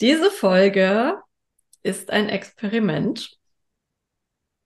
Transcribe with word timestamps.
Diese 0.00 0.30
Folge 0.30 1.16
ist 1.82 2.10
ein 2.10 2.28
Experiment. 2.28 3.38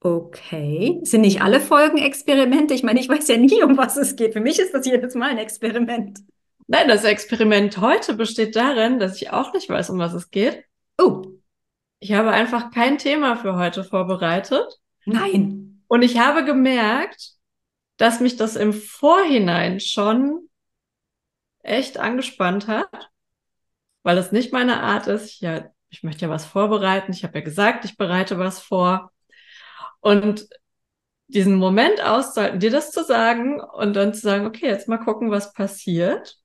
Okay. 0.00 0.98
Sind 1.02 1.20
nicht 1.20 1.42
alle 1.42 1.60
Folgen 1.60 1.98
Experimente? 1.98 2.72
Ich 2.74 2.82
meine, 2.82 3.00
ich 3.00 3.08
weiß 3.08 3.28
ja 3.28 3.36
nie, 3.36 3.62
um 3.62 3.76
was 3.76 3.96
es 3.96 4.16
geht. 4.16 4.32
Für 4.32 4.40
mich 4.40 4.58
ist 4.58 4.72
das 4.72 4.86
jedes 4.86 5.14
Mal 5.14 5.30
ein 5.30 5.38
Experiment. 5.38 6.20
Nein, 6.66 6.88
das 6.88 7.04
Experiment 7.04 7.78
heute 7.78 8.14
besteht 8.14 8.56
darin, 8.56 8.98
dass 8.98 9.16
ich 9.16 9.30
auch 9.30 9.52
nicht 9.52 9.68
weiß, 9.68 9.90
um 9.90 9.98
was 9.98 10.14
es 10.14 10.30
geht. 10.30 10.64
Oh, 10.98 11.22
Ich 11.98 12.12
habe 12.12 12.30
einfach 12.30 12.70
kein 12.70 12.96
Thema 12.96 13.36
für 13.36 13.56
heute 13.56 13.84
vorbereitet. 13.84 14.80
nein. 15.04 15.82
Und 15.88 16.02
ich 16.02 16.18
habe 16.18 16.44
gemerkt, 16.44 17.32
dass 17.96 18.20
mich 18.20 18.36
das 18.36 18.54
im 18.56 18.72
Vorhinein 18.72 19.80
schon 19.80 20.48
echt 21.62 21.98
angespannt 21.98 22.68
hat, 22.68 23.09
weil 24.02 24.18
es 24.18 24.32
nicht 24.32 24.52
meine 24.52 24.82
Art 24.82 25.06
ist. 25.06 25.26
Ich, 25.26 25.40
ja, 25.40 25.70
ich 25.90 26.02
möchte 26.02 26.22
ja 26.22 26.30
was 26.30 26.46
vorbereiten. 26.46 27.12
Ich 27.12 27.24
habe 27.24 27.38
ja 27.38 27.44
gesagt, 27.44 27.84
ich 27.84 27.96
bereite 27.96 28.38
was 28.38 28.60
vor. 28.60 29.12
Und 30.00 30.48
diesen 31.28 31.56
Moment 31.56 32.02
auszuhalten, 32.02 32.60
dir 32.60 32.70
das 32.70 32.90
zu 32.92 33.04
sagen 33.04 33.60
und 33.60 33.94
dann 33.94 34.14
zu 34.14 34.20
sagen, 34.20 34.46
okay, 34.46 34.66
jetzt 34.66 34.88
mal 34.88 34.98
gucken, 34.98 35.30
was 35.30 35.52
passiert. 35.52 36.38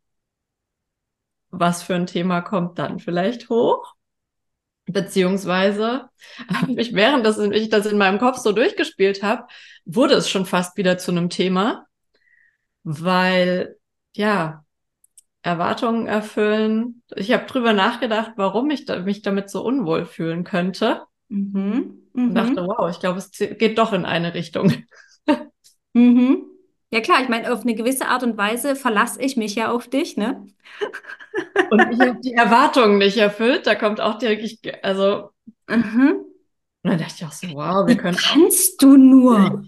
Was 1.49 1.83
für 1.83 1.95
ein 1.95 2.05
Thema 2.07 2.41
kommt 2.41 2.77
dann 2.79 2.99
vielleicht 2.99 3.49
hoch? 3.49 3.93
Beziehungsweise, 4.85 6.09
ich, 6.77 6.93
während 6.93 7.25
das, 7.25 7.39
ich 7.39 7.69
das 7.69 7.85
in 7.85 7.97
meinem 7.97 8.19
Kopf 8.19 8.37
so 8.37 8.51
durchgespielt 8.51 9.23
habe, 9.23 9.47
wurde 9.85 10.15
es 10.15 10.29
schon 10.29 10.45
fast 10.45 10.77
wieder 10.77 10.97
zu 10.97 11.11
einem 11.11 11.29
Thema, 11.29 11.87
weil, 12.83 13.77
ja, 14.15 14.64
Erwartungen 15.45 16.07
erfüllen. 16.07 17.03
Ich 17.15 17.31
habe 17.31 17.45
drüber 17.45 17.73
nachgedacht, 17.73 18.31
warum 18.35 18.69
ich 18.71 18.85
da, 18.85 18.99
mich 18.99 19.21
damit 19.21 19.49
so 19.49 19.63
unwohl 19.63 20.05
fühlen 20.05 20.43
könnte. 20.43 21.03
Mhm. 21.29 22.01
Und 22.27 22.33
Mhm. 22.33 22.35
dachte, 22.35 22.65
wow, 22.65 22.89
ich 22.89 22.99
glaube, 22.99 23.19
es 23.19 23.31
geht 23.31 23.77
doch 23.77 23.93
in 23.93 24.05
eine 24.05 24.33
Richtung. 24.33 24.73
Mhm. 25.93 26.45
Ja 26.91 27.01
klar, 27.01 27.21
ich 27.23 27.29
meine, 27.29 27.51
auf 27.51 27.61
eine 27.61 27.75
gewisse 27.75 28.07
Art 28.07 28.23
und 28.23 28.37
Weise 28.37 28.75
verlasse 28.75 29.21
ich 29.21 29.37
mich 29.37 29.55
ja 29.55 29.71
auf 29.71 29.87
dich, 29.87 30.17
ne? 30.17 30.45
Und 31.69 31.91
ich 31.91 31.99
habe 32.01 32.19
die 32.23 32.33
Erwartungen 32.33 32.97
nicht 32.97 33.17
erfüllt. 33.17 33.67
Da 33.67 33.75
kommt 33.75 33.99
auch 34.01 34.17
direkt, 34.17 34.43
ich, 34.43 34.59
also, 34.83 35.31
Mhm. 35.69 36.25
und 36.83 36.91
dann 36.91 36.99
dachte 36.99 37.15
ich 37.17 37.25
auch 37.25 37.31
so, 37.31 37.47
wow, 37.53 37.87
wir 37.87 37.95
Wie 37.95 37.97
können 37.97 38.17
kannst 38.17 38.81
du 38.81 38.95
nur? 38.97 39.63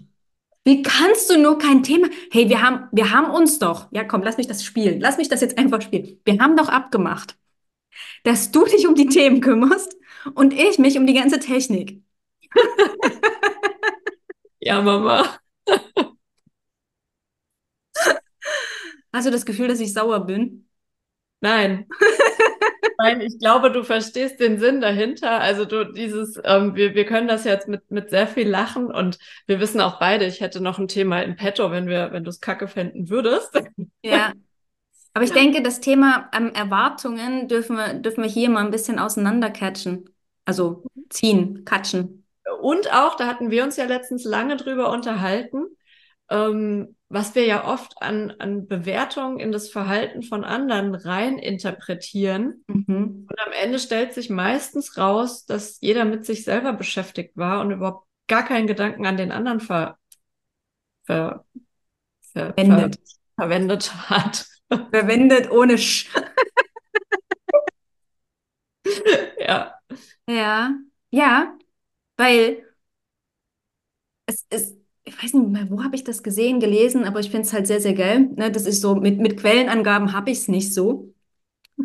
Wie 0.68 0.82
kannst 0.82 1.30
du 1.30 1.38
nur 1.38 1.56
kein 1.58 1.82
Thema? 1.82 2.08
Hey, 2.30 2.50
wir 2.50 2.60
haben, 2.60 2.88
wir 2.92 3.10
haben 3.10 3.30
uns 3.30 3.58
doch. 3.58 3.88
Ja, 3.90 4.04
komm, 4.04 4.20
lass 4.22 4.36
mich 4.36 4.48
das 4.48 4.62
spielen. 4.62 5.00
Lass 5.00 5.16
mich 5.16 5.30
das 5.30 5.40
jetzt 5.40 5.56
einfach 5.56 5.80
spielen. 5.80 6.20
Wir 6.26 6.40
haben 6.40 6.58
doch 6.58 6.68
abgemacht, 6.68 7.38
dass 8.24 8.52
du 8.52 8.66
dich 8.66 8.86
um 8.86 8.94
die 8.94 9.06
Themen 9.08 9.40
kümmerst 9.40 9.96
und 10.34 10.54
ich 10.54 10.78
mich 10.78 10.98
um 10.98 11.06
die 11.06 11.14
ganze 11.14 11.40
Technik. 11.40 12.02
Ja, 14.60 14.82
Mama. 14.82 15.40
Hast 19.12 19.26
du 19.26 19.30
das 19.30 19.46
Gefühl, 19.46 19.68
dass 19.68 19.80
ich 19.80 19.92
sauer 19.92 20.26
bin? 20.26 20.68
Nein. 21.40 21.86
Nein, 23.00 23.20
ich 23.20 23.38
glaube, 23.38 23.70
du 23.70 23.84
verstehst 23.84 24.40
den 24.40 24.58
Sinn 24.58 24.80
dahinter. 24.80 25.40
Also 25.40 25.64
du 25.64 25.84
dieses, 25.84 26.40
ähm, 26.44 26.74
wir, 26.74 26.94
wir 26.94 27.06
können 27.06 27.28
das 27.28 27.44
jetzt 27.44 27.68
mit, 27.68 27.88
mit 27.90 28.10
sehr 28.10 28.26
viel 28.26 28.48
lachen 28.48 28.86
und 28.86 29.18
wir 29.46 29.60
wissen 29.60 29.80
auch 29.80 30.00
beide, 30.00 30.26
ich 30.26 30.40
hätte 30.40 30.60
noch 30.60 30.80
ein 30.80 30.88
Thema 30.88 31.22
in 31.22 31.36
petto, 31.36 31.70
wenn 31.70 31.86
wir, 31.86 32.10
wenn 32.10 32.24
du 32.24 32.30
es 32.30 32.40
kacke 32.40 32.66
fänden 32.66 33.08
würdest. 33.08 33.56
Ja. 34.02 34.32
Aber 35.14 35.24
ich 35.24 35.32
denke, 35.32 35.62
das 35.62 35.80
Thema 35.80 36.28
ähm, 36.32 36.52
Erwartungen 36.54 37.48
dürfen 37.48 37.76
wir, 37.76 37.94
dürfen 37.94 38.22
wir 38.22 38.30
hier 38.30 38.50
mal 38.50 38.64
ein 38.64 38.70
bisschen 38.70 38.98
auseinandercatchen. 38.98 40.08
Also 40.44 40.84
ziehen, 41.08 41.64
catchen. 41.64 42.24
Und 42.60 42.92
auch, 42.92 43.16
da 43.16 43.26
hatten 43.26 43.50
wir 43.50 43.64
uns 43.64 43.76
ja 43.76 43.84
letztens 43.84 44.24
lange 44.24 44.56
drüber 44.56 44.90
unterhalten, 44.90 45.66
ähm, 46.30 46.96
was 47.10 47.34
wir 47.34 47.46
ja 47.46 47.66
oft 47.66 48.02
an, 48.02 48.32
an 48.38 48.66
Bewertungen 48.66 49.40
in 49.40 49.50
das 49.50 49.70
Verhalten 49.70 50.22
von 50.22 50.44
anderen 50.44 50.94
rein 50.94 51.38
interpretieren. 51.38 52.64
Mhm. 52.66 53.26
Und 53.28 53.40
am 53.46 53.52
Ende 53.52 53.78
stellt 53.78 54.12
sich 54.12 54.28
meistens 54.28 54.98
raus, 54.98 55.46
dass 55.46 55.80
jeder 55.80 56.04
mit 56.04 56.26
sich 56.26 56.44
selber 56.44 56.74
beschäftigt 56.74 57.36
war 57.36 57.60
und 57.60 57.70
überhaupt 57.70 58.06
gar 58.26 58.44
keinen 58.44 58.66
Gedanken 58.66 59.06
an 59.06 59.16
den 59.16 59.32
anderen 59.32 59.60
ver, 59.60 59.98
ver, 61.04 61.44
ver, 62.32 62.52
ver, 62.52 62.54
Verwendet. 62.54 63.00
verwendet 63.36 64.10
hat. 64.10 64.46
Verwendet 64.90 65.50
ohne 65.50 65.78
Sch. 65.78 66.10
ja. 69.38 69.74
Ja, 70.26 70.74
ja, 71.10 71.56
weil 72.18 72.62
es 74.26 74.44
ist, 74.50 74.77
ich 75.08 75.22
weiß 75.22 75.34
nicht 75.34 75.48
mehr, 75.48 75.70
wo 75.70 75.82
habe 75.82 75.96
ich 75.96 76.04
das 76.04 76.22
gesehen, 76.22 76.60
gelesen, 76.60 77.04
aber 77.04 77.20
ich 77.20 77.30
finde 77.30 77.46
es 77.46 77.52
halt 77.52 77.66
sehr, 77.66 77.80
sehr 77.80 77.94
geil. 77.94 78.28
Ne? 78.36 78.50
Das 78.50 78.66
ist 78.66 78.80
so, 78.80 78.94
mit, 78.96 79.18
mit 79.18 79.38
Quellenangaben 79.38 80.12
habe 80.12 80.30
ich 80.30 80.38
es 80.38 80.48
nicht 80.48 80.74
so. 80.74 81.14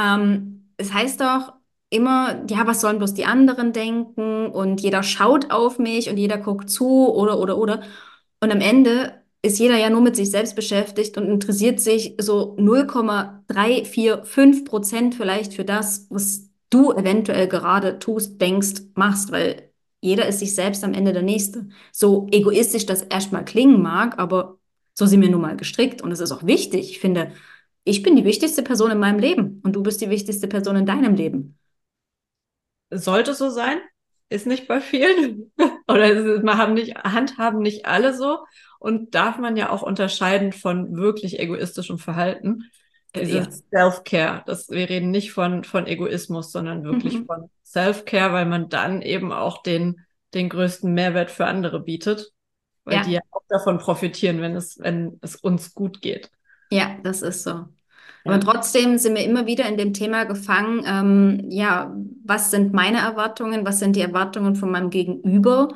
Ähm, 0.00 0.70
es 0.76 0.92
heißt 0.92 1.20
doch 1.20 1.54
immer, 1.90 2.44
ja, 2.48 2.66
was 2.66 2.80
sollen 2.80 2.98
bloß 2.98 3.14
die 3.14 3.24
anderen 3.26 3.72
denken? 3.72 4.46
Und 4.46 4.80
jeder 4.80 5.02
schaut 5.02 5.50
auf 5.50 5.78
mich 5.78 6.08
und 6.10 6.16
jeder 6.18 6.38
guckt 6.38 6.70
zu 6.70 7.12
oder, 7.12 7.38
oder, 7.40 7.58
oder. 7.58 7.82
Und 8.40 8.52
am 8.52 8.60
Ende 8.60 9.22
ist 9.42 9.58
jeder 9.58 9.76
ja 9.76 9.90
nur 9.90 10.00
mit 10.00 10.16
sich 10.16 10.30
selbst 10.30 10.56
beschäftigt 10.56 11.16
und 11.16 11.26
interessiert 11.28 11.80
sich 11.80 12.14
so 12.20 12.56
0,345 12.58 14.64
Prozent 14.64 15.14
vielleicht 15.14 15.54
für 15.54 15.64
das, 15.64 16.06
was 16.10 16.48
du 16.70 16.92
eventuell 16.92 17.48
gerade 17.48 17.98
tust, 17.98 18.40
denkst, 18.40 18.82
machst, 18.94 19.32
weil 19.32 19.67
jeder 20.00 20.26
ist 20.26 20.38
sich 20.40 20.54
selbst 20.54 20.84
am 20.84 20.94
Ende 20.94 21.12
der 21.12 21.22
Nächste. 21.22 21.68
So 21.92 22.28
egoistisch 22.30 22.86
das 22.86 23.02
erstmal 23.02 23.44
klingen 23.44 23.82
mag, 23.82 24.18
aber 24.18 24.58
so 24.94 25.06
sind 25.06 25.20
wir 25.22 25.30
nun 25.30 25.40
mal 25.40 25.56
gestrickt 25.56 26.02
und 26.02 26.12
es 26.12 26.20
ist 26.20 26.32
auch 26.32 26.44
wichtig. 26.46 26.90
Ich 26.90 27.00
finde, 27.00 27.32
ich 27.84 28.02
bin 28.02 28.16
die 28.16 28.24
wichtigste 28.24 28.62
Person 28.62 28.90
in 28.90 28.98
meinem 28.98 29.18
Leben 29.18 29.60
und 29.64 29.74
du 29.74 29.82
bist 29.82 30.00
die 30.00 30.10
wichtigste 30.10 30.48
Person 30.48 30.76
in 30.76 30.86
deinem 30.86 31.14
Leben. 31.14 31.58
Sollte 32.90 33.34
so 33.34 33.50
sein, 33.50 33.78
ist 34.28 34.46
nicht 34.46 34.66
bei 34.68 34.80
vielen. 34.80 35.52
Oder 35.88 36.10
ist, 36.10 36.42
man 36.44 36.58
haben 36.58 36.74
nicht, 36.74 36.96
handhaben 36.96 37.60
nicht 37.60 37.86
alle 37.86 38.14
so. 38.16 38.38
Und 38.78 39.14
darf 39.14 39.38
man 39.38 39.56
ja 39.56 39.70
auch 39.70 39.82
unterscheiden 39.82 40.52
von 40.52 40.96
wirklich 40.96 41.38
egoistischem 41.38 41.98
Verhalten. 41.98 42.64
Dieses 43.16 43.64
Self-Care. 43.70 44.42
Das, 44.46 44.68
wir 44.70 44.88
reden 44.88 45.10
nicht 45.10 45.32
von, 45.32 45.64
von 45.64 45.86
Egoismus, 45.86 46.52
sondern 46.52 46.84
wirklich 46.84 47.14
Mhm. 47.14 47.26
von 47.26 47.50
Self-Care, 47.72 48.32
weil 48.32 48.46
man 48.46 48.68
dann 48.68 49.02
eben 49.02 49.32
auch 49.32 49.62
den, 49.62 50.00
den 50.34 50.48
größten 50.48 50.92
Mehrwert 50.92 51.30
für 51.30 51.46
andere 51.46 51.80
bietet. 51.80 52.32
Weil 52.84 52.96
Ja. 52.96 53.04
die 53.04 53.12
ja 53.12 53.20
auch 53.30 53.42
davon 53.48 53.78
profitieren, 53.78 54.40
wenn 54.40 54.56
es, 54.56 54.78
wenn 54.78 55.18
es 55.20 55.36
uns 55.36 55.74
gut 55.74 56.00
geht. 56.00 56.30
Ja, 56.70 56.98
das 57.02 57.22
ist 57.22 57.42
so. 57.44 57.50
Ja. 57.50 57.68
Aber 58.24 58.40
trotzdem 58.40 58.98
sind 58.98 59.14
wir 59.16 59.24
immer 59.24 59.46
wieder 59.46 59.66
in 59.66 59.76
dem 59.76 59.92
Thema 59.94 60.24
gefangen, 60.24 60.82
ähm, 60.86 61.50
ja, 61.50 61.94
was 62.24 62.50
sind 62.50 62.72
meine 62.74 62.98
Erwartungen, 62.98 63.64
was 63.64 63.78
sind 63.78 63.96
die 63.96 64.00
Erwartungen 64.02 64.54
von 64.54 64.70
meinem 64.70 64.90
Gegenüber, 64.90 65.68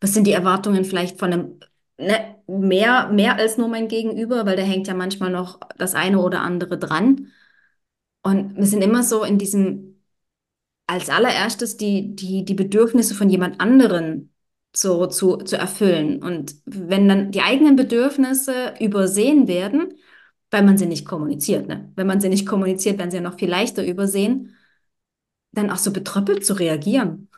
was 0.00 0.14
sind 0.14 0.26
die 0.26 0.32
Erwartungen 0.32 0.84
vielleicht 0.84 1.18
von 1.18 1.32
einem, 1.32 1.60
ne, 1.98 2.36
mehr, 2.46 3.08
mehr 3.08 3.36
als 3.36 3.58
nur 3.58 3.68
mein 3.68 3.88
Gegenüber, 3.88 4.46
weil 4.46 4.56
da 4.56 4.62
hängt 4.62 4.88
ja 4.88 4.94
manchmal 4.94 5.30
noch 5.30 5.60
das 5.76 5.94
eine 5.94 6.18
oder 6.20 6.40
andere 6.40 6.78
dran. 6.78 7.28
Und 8.22 8.56
wir 8.56 8.66
sind 8.66 8.82
immer 8.82 9.02
so 9.02 9.24
in 9.24 9.38
diesem, 9.38 9.91
als 10.86 11.08
allererstes 11.08 11.76
die, 11.76 12.14
die, 12.14 12.44
die 12.44 12.54
Bedürfnisse 12.54 13.14
von 13.14 13.30
jemand 13.30 13.60
anderen 13.60 14.32
so 14.74 15.06
zu, 15.06 15.36
zu 15.36 15.56
erfüllen. 15.56 16.22
Und 16.22 16.54
wenn 16.64 17.08
dann 17.08 17.30
die 17.30 17.42
eigenen 17.42 17.76
Bedürfnisse 17.76 18.74
übersehen 18.80 19.48
werden, 19.48 19.94
weil 20.50 20.62
man 20.64 20.76
sie 20.78 20.86
nicht 20.86 21.06
kommuniziert, 21.06 21.66
ne? 21.66 21.92
Wenn 21.96 22.06
man 22.06 22.20
sie 22.20 22.28
nicht 22.28 22.46
kommuniziert, 22.46 22.98
werden 22.98 23.10
sie 23.10 23.18
ja 23.18 23.22
noch 23.22 23.38
viel 23.38 23.48
leichter 23.48 23.84
übersehen, 23.84 24.56
dann 25.52 25.70
auch 25.70 25.76
so 25.76 25.92
betröppelt 25.92 26.44
zu 26.44 26.54
reagieren. 26.54 27.28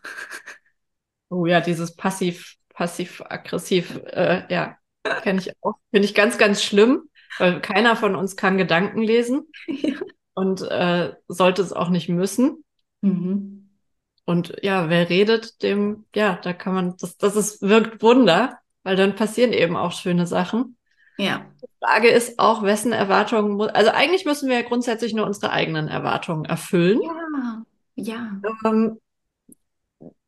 Oh 1.29 1.47
ja, 1.47 1.61
dieses 1.61 1.94
passiv, 1.97 2.56
passiv-aggressiv, 2.70 4.00
äh, 4.06 4.43
ja, 4.52 4.76
kenne 5.23 5.40
ich 5.40 5.52
auch. 5.62 5.75
Finde 5.90 6.06
ich 6.06 6.14
ganz, 6.14 6.38
ganz 6.38 6.62
schlimm, 6.62 7.08
weil 7.38 7.61
keiner 7.61 7.97
von 7.97 8.14
uns 8.14 8.37
kann 8.37 8.58
Gedanken 8.58 9.02
lesen. 9.02 9.47
Ja. 9.67 9.94
und 10.35 10.62
äh, 10.62 11.14
sollte 11.29 11.62
es 11.62 11.73
auch 11.73 11.88
nicht 11.90 12.08
müssen. 12.08 12.63
Mhm. 13.04 13.68
Und 14.24 14.54
ja, 14.62 14.88
wer 14.88 15.10
redet, 15.10 15.62
dem, 15.62 16.06
ja, 16.14 16.38
da 16.42 16.52
kann 16.52 16.74
man, 16.74 16.96
das, 16.98 17.18
das 17.18 17.36
ist, 17.36 17.62
wirkt 17.62 18.02
Wunder, 18.02 18.58
weil 18.82 18.96
dann 18.96 19.16
passieren 19.16 19.52
eben 19.52 19.76
auch 19.76 19.92
schöne 19.92 20.26
Sachen. 20.26 20.76
Ja. 21.18 21.46
Die 21.62 21.68
Frage 21.78 22.08
ist 22.08 22.38
auch, 22.38 22.62
wessen 22.62 22.92
Erwartungen 22.92 23.52
muss, 23.52 23.68
also 23.68 23.90
eigentlich 23.90 24.24
müssen 24.24 24.48
wir 24.48 24.56
ja 24.56 24.66
grundsätzlich 24.66 25.14
nur 25.14 25.26
unsere 25.26 25.52
eigenen 25.52 25.88
Erwartungen 25.88 26.44
erfüllen. 26.46 27.02
Ja. 27.02 27.64
Ja. 27.96 28.40
Ähm, 28.64 28.98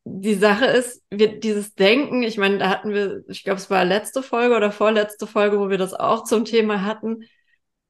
die 0.05 0.35
Sache 0.35 0.65
ist, 0.65 1.03
wir, 1.09 1.39
dieses 1.39 1.73
Denken, 1.75 2.23
ich 2.23 2.37
meine, 2.37 2.59
da 2.59 2.69
hatten 2.69 2.93
wir, 2.93 3.23
ich 3.27 3.43
glaube, 3.43 3.57
es 3.57 3.69
war 3.69 3.83
letzte 3.83 4.23
Folge 4.23 4.55
oder 4.55 4.71
vorletzte 4.71 5.27
Folge, 5.27 5.59
wo 5.59 5.69
wir 5.69 5.77
das 5.77 5.93
auch 5.93 6.23
zum 6.23 6.45
Thema 6.45 6.83
hatten. 6.83 7.23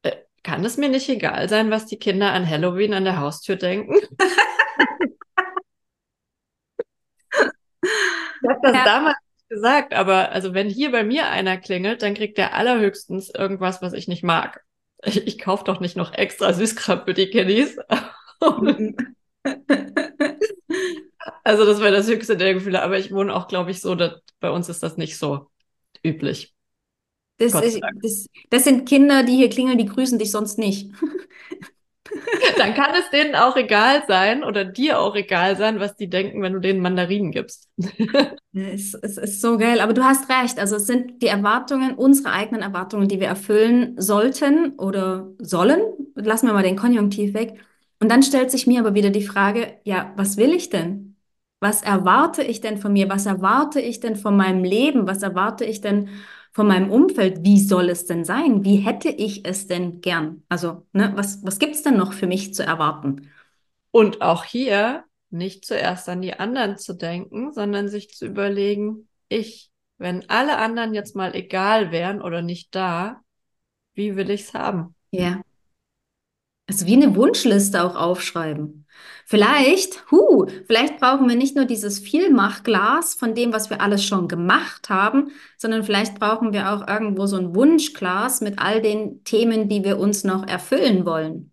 Äh, 0.02 0.16
kann 0.42 0.66
es 0.66 0.78
mir 0.78 0.90
nicht 0.90 1.10
egal 1.10 1.50
sein, 1.50 1.70
was 1.70 1.86
die 1.86 2.00
Kinder 2.00 2.32
an 2.32 2.50
Halloween 2.50 2.94
an 2.94 3.04
der 3.04 3.20
Haustür 3.20 3.58
denken? 3.58 3.96
ich 8.42 8.50
habe 8.50 8.60
das 8.64 8.74
Ja. 8.76 8.86
damals 8.86 9.18
gesagt, 9.50 9.94
aber 9.94 10.32
also 10.32 10.54
wenn 10.54 10.70
hier 10.70 10.92
bei 10.92 11.04
mir 11.04 11.30
einer 11.30 11.58
klingelt, 11.58 12.02
dann 12.02 12.14
kriegt 12.14 12.38
der 12.38 12.54
allerhöchstens 12.56 13.30
irgendwas, 13.30 13.82
was 13.82 13.94
ich 13.94 14.08
nicht 14.08 14.24
mag. 14.24 14.64
Ich, 15.04 15.26
ich 15.28 15.40
kaufe 15.40 15.64
doch 15.64 15.80
nicht 15.80 15.96
noch 15.96 16.14
extra 16.14 16.54
Süßkram 16.54 17.06
für 17.06 17.14
die 17.14 17.30
Kiddies. 17.30 17.78
Also 21.44 21.66
das 21.66 21.80
wäre 21.80 21.92
das 21.92 22.08
höchste 22.08 22.38
der 22.38 22.54
Gefühle, 22.54 22.82
aber 22.82 22.98
ich 23.00 23.12
wohne 23.12 23.34
auch, 23.36 23.48
glaube 23.48 23.72
ich, 23.72 23.82
so, 23.82 23.96
dass 23.96 24.22
bei 24.40 24.50
uns 24.50 24.70
ist 24.70 24.84
das 24.84 24.98
nicht 24.98 25.18
so 25.18 25.48
üblich. 26.04 26.54
Das, 27.38 27.54
ist, 27.54 27.80
das, 28.02 28.28
das 28.50 28.64
sind 28.64 28.88
Kinder, 28.88 29.24
die 29.24 29.36
hier 29.36 29.50
klingeln, 29.50 29.78
die 29.78 29.86
grüßen 29.86 30.18
dich 30.20 30.32
sonst 30.32 30.58
nicht. 30.58 30.92
Dann 32.58 32.74
kann 32.74 32.96
es 32.96 33.10
denen 33.12 33.36
auch 33.36 33.56
egal 33.56 34.04
sein 34.08 34.44
oder 34.44 34.66
dir 34.66 35.00
auch 35.00 35.16
egal 35.16 35.56
sein, 35.58 35.80
was 35.80 35.96
die 35.96 36.10
denken, 36.10 36.42
wenn 36.42 36.54
du 36.54 36.60
denen 36.60 36.82
Mandarinen 36.82 37.32
gibst. 37.32 37.70
Es, 38.60 38.96
es 38.96 39.18
ist 39.20 39.42
so 39.42 39.60
geil, 39.60 39.80
aber 39.80 39.94
du 39.94 40.04
hast 40.04 40.30
recht. 40.30 40.58
Also 40.58 40.78
es 40.78 40.88
sind 40.88 41.22
die 41.22 41.28
Erwartungen, 41.28 41.94
unsere 41.94 42.32
eigenen 42.32 42.64
Erwartungen, 42.64 43.08
die 43.08 43.20
wir 43.20 43.28
erfüllen 43.28 43.94
sollten 44.02 44.72
oder 44.80 45.30
sollen. 45.38 45.80
Lassen 46.16 46.48
wir 46.48 46.54
mal 46.54 46.64
den 46.64 46.76
Konjunktiv 46.76 47.36
weg. 47.36 47.60
Und 48.00 48.10
dann 48.10 48.24
stellt 48.24 48.50
sich 48.50 48.66
mir 48.66 48.80
aber 48.80 48.96
wieder 48.96 49.12
die 49.12 49.22
Frage, 49.22 49.78
ja, 49.84 50.12
was 50.16 50.38
will 50.38 50.54
ich 50.54 50.70
denn? 50.70 51.16
Was 51.60 51.84
erwarte 51.84 52.42
ich 52.42 52.60
denn 52.62 52.78
von 52.80 52.94
mir? 52.94 53.10
Was 53.10 53.28
erwarte 53.28 53.80
ich 53.80 54.00
denn 54.00 54.16
von 54.16 54.36
meinem 54.36 54.64
Leben? 54.64 55.06
Was 55.06 55.22
erwarte 55.22 55.64
ich 55.66 55.82
denn 55.82 56.10
von 56.58 56.66
meinem 56.66 56.90
Umfeld? 56.90 57.44
Wie 57.44 57.60
soll 57.60 57.88
es 57.88 58.08
denn 58.08 58.26
sein? 58.26 58.66
Wie 58.66 58.78
hätte 58.78 59.10
ich 59.10 59.46
es 59.46 59.68
denn 59.68 60.02
gern? 60.02 60.42
Also, 60.50 60.88
ne, 60.92 61.12
was, 61.16 61.46
was 61.46 61.60
gibt's 61.60 61.84
denn 61.84 61.98
noch 61.98 62.14
für 62.14 62.26
mich 62.26 62.56
zu 62.56 62.64
erwarten? 62.64 63.30
Und 63.92 64.24
auch 64.24 64.44
hier 64.44 65.04
nicht 65.30 65.66
zuerst 65.66 66.10
an 66.10 66.24
die 66.24 66.34
anderen 66.34 66.80
zu 66.80 66.96
denken, 66.96 67.54
sondern 67.54 67.90
sich 67.90 68.10
zu 68.10 68.26
überlegen, 68.26 69.08
ich, 69.30 69.70
wenn 70.00 70.28
alle 70.32 70.58
anderen 70.58 70.96
jetzt 70.96 71.16
mal 71.16 71.36
egal 71.36 71.92
wären 71.92 72.24
oder 72.24 72.42
nicht 72.42 72.74
da, 72.74 73.22
wie 73.94 74.16
will 74.16 74.32
ich's 74.32 74.56
haben? 74.56 74.96
Ja. 75.12 75.44
Also 76.70 76.86
wie 76.86 76.94
eine 76.96 77.16
Wunschliste 77.16 77.84
auch 77.84 77.96
aufschreiben. 77.96 78.86
Vielleicht, 79.26 80.10
hu, 80.12 80.48
vielleicht 80.68 81.00
brauchen 81.00 81.28
wir 81.30 81.36
nicht 81.36 81.56
nur 81.56 81.66
dieses 81.66 82.00
Vielmachglas 82.00 83.14
von 83.14 83.36
dem, 83.36 83.54
was 83.54 83.70
wir 83.70 83.82
alles 83.82 84.04
schon 84.06 84.28
gemacht 84.28 84.90
haben, 84.90 85.32
sondern 85.58 85.84
vielleicht 85.84 86.20
brauchen 86.20 86.54
wir 86.54 86.72
auch 86.72 86.88
irgendwo 86.88 87.26
so 87.26 87.38
ein 87.38 87.56
Wunschglas 87.56 88.42
mit 88.42 88.60
all 88.60 88.82
den 88.82 89.24
Themen, 89.24 89.70
die 89.70 89.84
wir 89.84 89.98
uns 90.00 90.24
noch 90.24 90.46
erfüllen 90.48 91.06
wollen. 91.06 91.52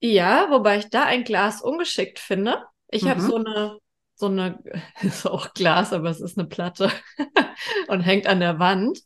Ja, 0.00 0.48
wobei 0.50 0.78
ich 0.78 0.90
da 0.90 1.04
ein 1.04 1.24
Glas 1.24 1.62
ungeschickt 1.62 2.18
finde. 2.18 2.62
Ich 2.88 3.06
habe 3.08 3.20
Mhm. 3.20 3.26
so 3.26 3.36
eine, 3.36 3.78
so 4.14 4.26
eine, 4.26 4.58
ist 5.02 5.26
auch 5.26 5.54
Glas, 5.54 5.92
aber 5.92 6.10
es 6.10 6.20
ist 6.20 6.38
eine 6.38 6.46
Platte 6.48 6.90
und 7.88 8.00
hängt 8.00 8.26
an 8.26 8.40
der 8.40 8.58
Wand, 8.58 9.00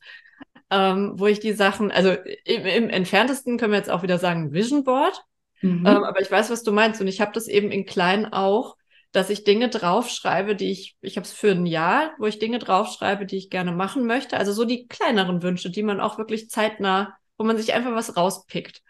ähm, 0.70 1.12
wo 1.16 1.26
ich 1.26 1.40
die 1.40 1.52
Sachen, 1.52 1.90
also 1.90 2.12
im, 2.44 2.66
im 2.66 2.90
entferntesten 2.90 3.58
können 3.58 3.72
wir 3.72 3.78
jetzt 3.78 3.90
auch 3.90 4.02
wieder 4.02 4.18
sagen 4.18 4.52
Vision 4.52 4.84
Board, 4.84 5.24
Mhm. 5.62 5.86
ähm, 5.86 6.04
aber 6.04 6.20
ich 6.20 6.30
weiß, 6.30 6.50
was 6.50 6.62
du 6.62 6.72
meinst 6.72 7.00
und 7.00 7.06
ich 7.06 7.20
habe 7.20 7.32
das 7.32 7.48
eben 7.48 7.70
in 7.70 7.86
klein 7.86 8.32
auch, 8.32 8.76
dass 9.12 9.30
ich 9.30 9.44
Dinge 9.44 9.68
draufschreibe, 9.68 10.54
die 10.54 10.70
ich, 10.70 10.96
ich 11.00 11.16
habe 11.16 11.24
es 11.24 11.32
für 11.32 11.50
ein 11.50 11.66
Jahr, 11.66 12.12
wo 12.18 12.26
ich 12.26 12.38
Dinge 12.38 12.58
draufschreibe, 12.58 13.26
die 13.26 13.36
ich 13.36 13.50
gerne 13.50 13.72
machen 13.72 14.06
möchte. 14.06 14.36
Also 14.36 14.52
so 14.52 14.64
die 14.64 14.86
kleineren 14.86 15.42
Wünsche, 15.42 15.70
die 15.70 15.82
man 15.82 16.00
auch 16.00 16.16
wirklich 16.16 16.48
zeitnah, 16.48 17.16
wo 17.36 17.44
man 17.44 17.56
sich 17.56 17.72
einfach 17.72 17.94
was 17.94 18.16
rauspickt. 18.16 18.82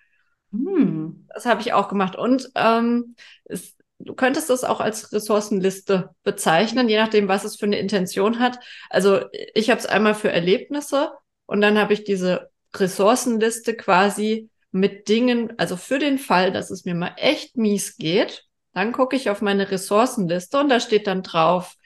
Hm. 0.53 1.27
Das 1.33 1.47
habe 1.47 1.63
ich 1.63 1.73
auch 1.73 1.89
gemacht. 1.89 2.17
Und 2.17 2.51
ähm, 2.55 3.15
es, 3.45 3.77
du 3.99 4.15
könntest 4.15 4.51
das 4.51 4.65
auch 4.65 4.81
als 4.81 5.13
Ressourcenliste 5.13 6.11
bezeichnen, 6.23 6.89
je 6.89 6.99
nachdem, 6.99 7.29
was 7.29 7.45
es 7.45 7.57
für 7.57 7.67
eine 7.67 7.79
Intention 7.79 8.41
hat. 8.41 8.59
Also 8.91 9.21
ich 9.55 9.71
habe 9.71 9.81
es 9.81 9.87
einmal 9.87 10.15
für 10.15 10.31
Erlebnisse 10.31 11.13
und 11.47 11.61
dann 11.63 11.79
habe 11.79 11.95
ich 11.95 12.05
diese 12.05 12.51
Ressourcenliste 12.75 13.75
quasi 13.75 14.51
mit 14.73 15.09
Dingen, 15.09 15.53
also 15.59 15.77
für 15.77 15.99
den 15.99 16.19
Fall, 16.19 16.53
dass 16.53 16.71
es 16.71 16.85
mir 16.85 16.95
mal 16.95 17.15
echt 17.17 17.57
mies 17.57 17.97
geht, 17.97 18.47
dann 18.73 18.93
gucke 18.93 19.17
ich 19.17 19.31
auf 19.31 19.43
meine 19.43 19.71
Ressourcenliste 19.71 20.59
und 20.61 20.69
da 20.69 20.81
steht 20.81 21.07
dann 21.07 21.23
drauf, 21.23 21.77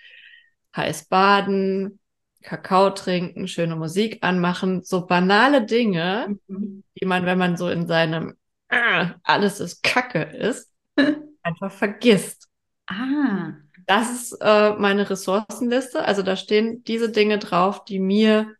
heiß 0.76 1.06
baden, 1.06 1.98
Kakao 2.42 2.90
trinken, 2.90 3.48
schöne 3.48 3.76
Musik 3.76 4.18
anmachen, 4.22 4.82
so 4.82 5.06
banale 5.06 5.64
Dinge, 5.64 6.36
Mhm. 6.48 6.82
die 7.00 7.06
man, 7.06 7.24
wenn 7.26 7.38
man 7.38 7.56
so 7.56 7.68
in 7.70 7.86
seinem 7.86 8.34
äh, 8.68 9.06
alles 9.22 9.60
ist 9.60 9.82
Kacke 9.82 10.22
ist, 10.22 10.70
einfach 11.42 11.72
vergisst. 11.72 12.48
Ah, 12.86 13.54
Das 13.86 14.10
ist 14.10 14.32
äh, 14.40 14.74
meine 14.74 15.08
Ressourcenliste. 15.10 16.04
Also 16.04 16.22
da 16.22 16.36
stehen 16.36 16.84
diese 16.84 17.10
Dinge 17.10 17.38
drauf, 17.38 17.84
die 17.84 17.98
mir 17.98 18.54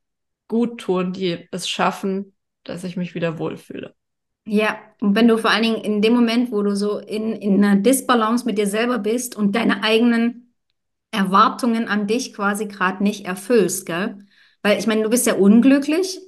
gut 0.49 0.81
tun, 0.81 1.13
die 1.13 1.49
es 1.51 1.69
schaffen, 1.69 2.35
dass 2.65 2.85
ich 2.85 2.97
mich 2.97 3.15
wieder 3.15 3.39
wohlfühle. 3.39 3.95
Ja. 4.47 4.79
Und 5.01 5.15
wenn 5.17 5.29
du 5.29 5.37
vor 5.39 5.51
allen 5.51 5.63
Dingen 5.63 5.83
in 5.83 6.03
dem 6.03 6.15
Moment, 6.15 6.51
wo 6.53 6.63
du 6.63 6.75
so 6.75 6.99
in, 6.99 7.33
in 7.33 7.63
einer 7.63 7.81
Disbalance 7.81 8.47
mit 8.47 8.59
dir 8.59 8.67
selber 8.67 8.99
bist 8.99 9.37
und 9.37 9.55
deine 9.55 9.83
eigenen 9.83 10.55
Erwartungen 11.11 11.89
an 11.89 12.07
dich 12.07 12.35
quasi 12.35 12.67
gerade 12.67 13.03
nicht 13.03 13.27
erfüllst, 13.27 13.87
gell? 13.87 14.19
Weil 14.63 14.79
ich 14.79 14.87
meine, 14.87 15.03
du 15.03 15.11
bist 15.11 15.27
ja 15.27 15.35
unglücklich 15.35 16.21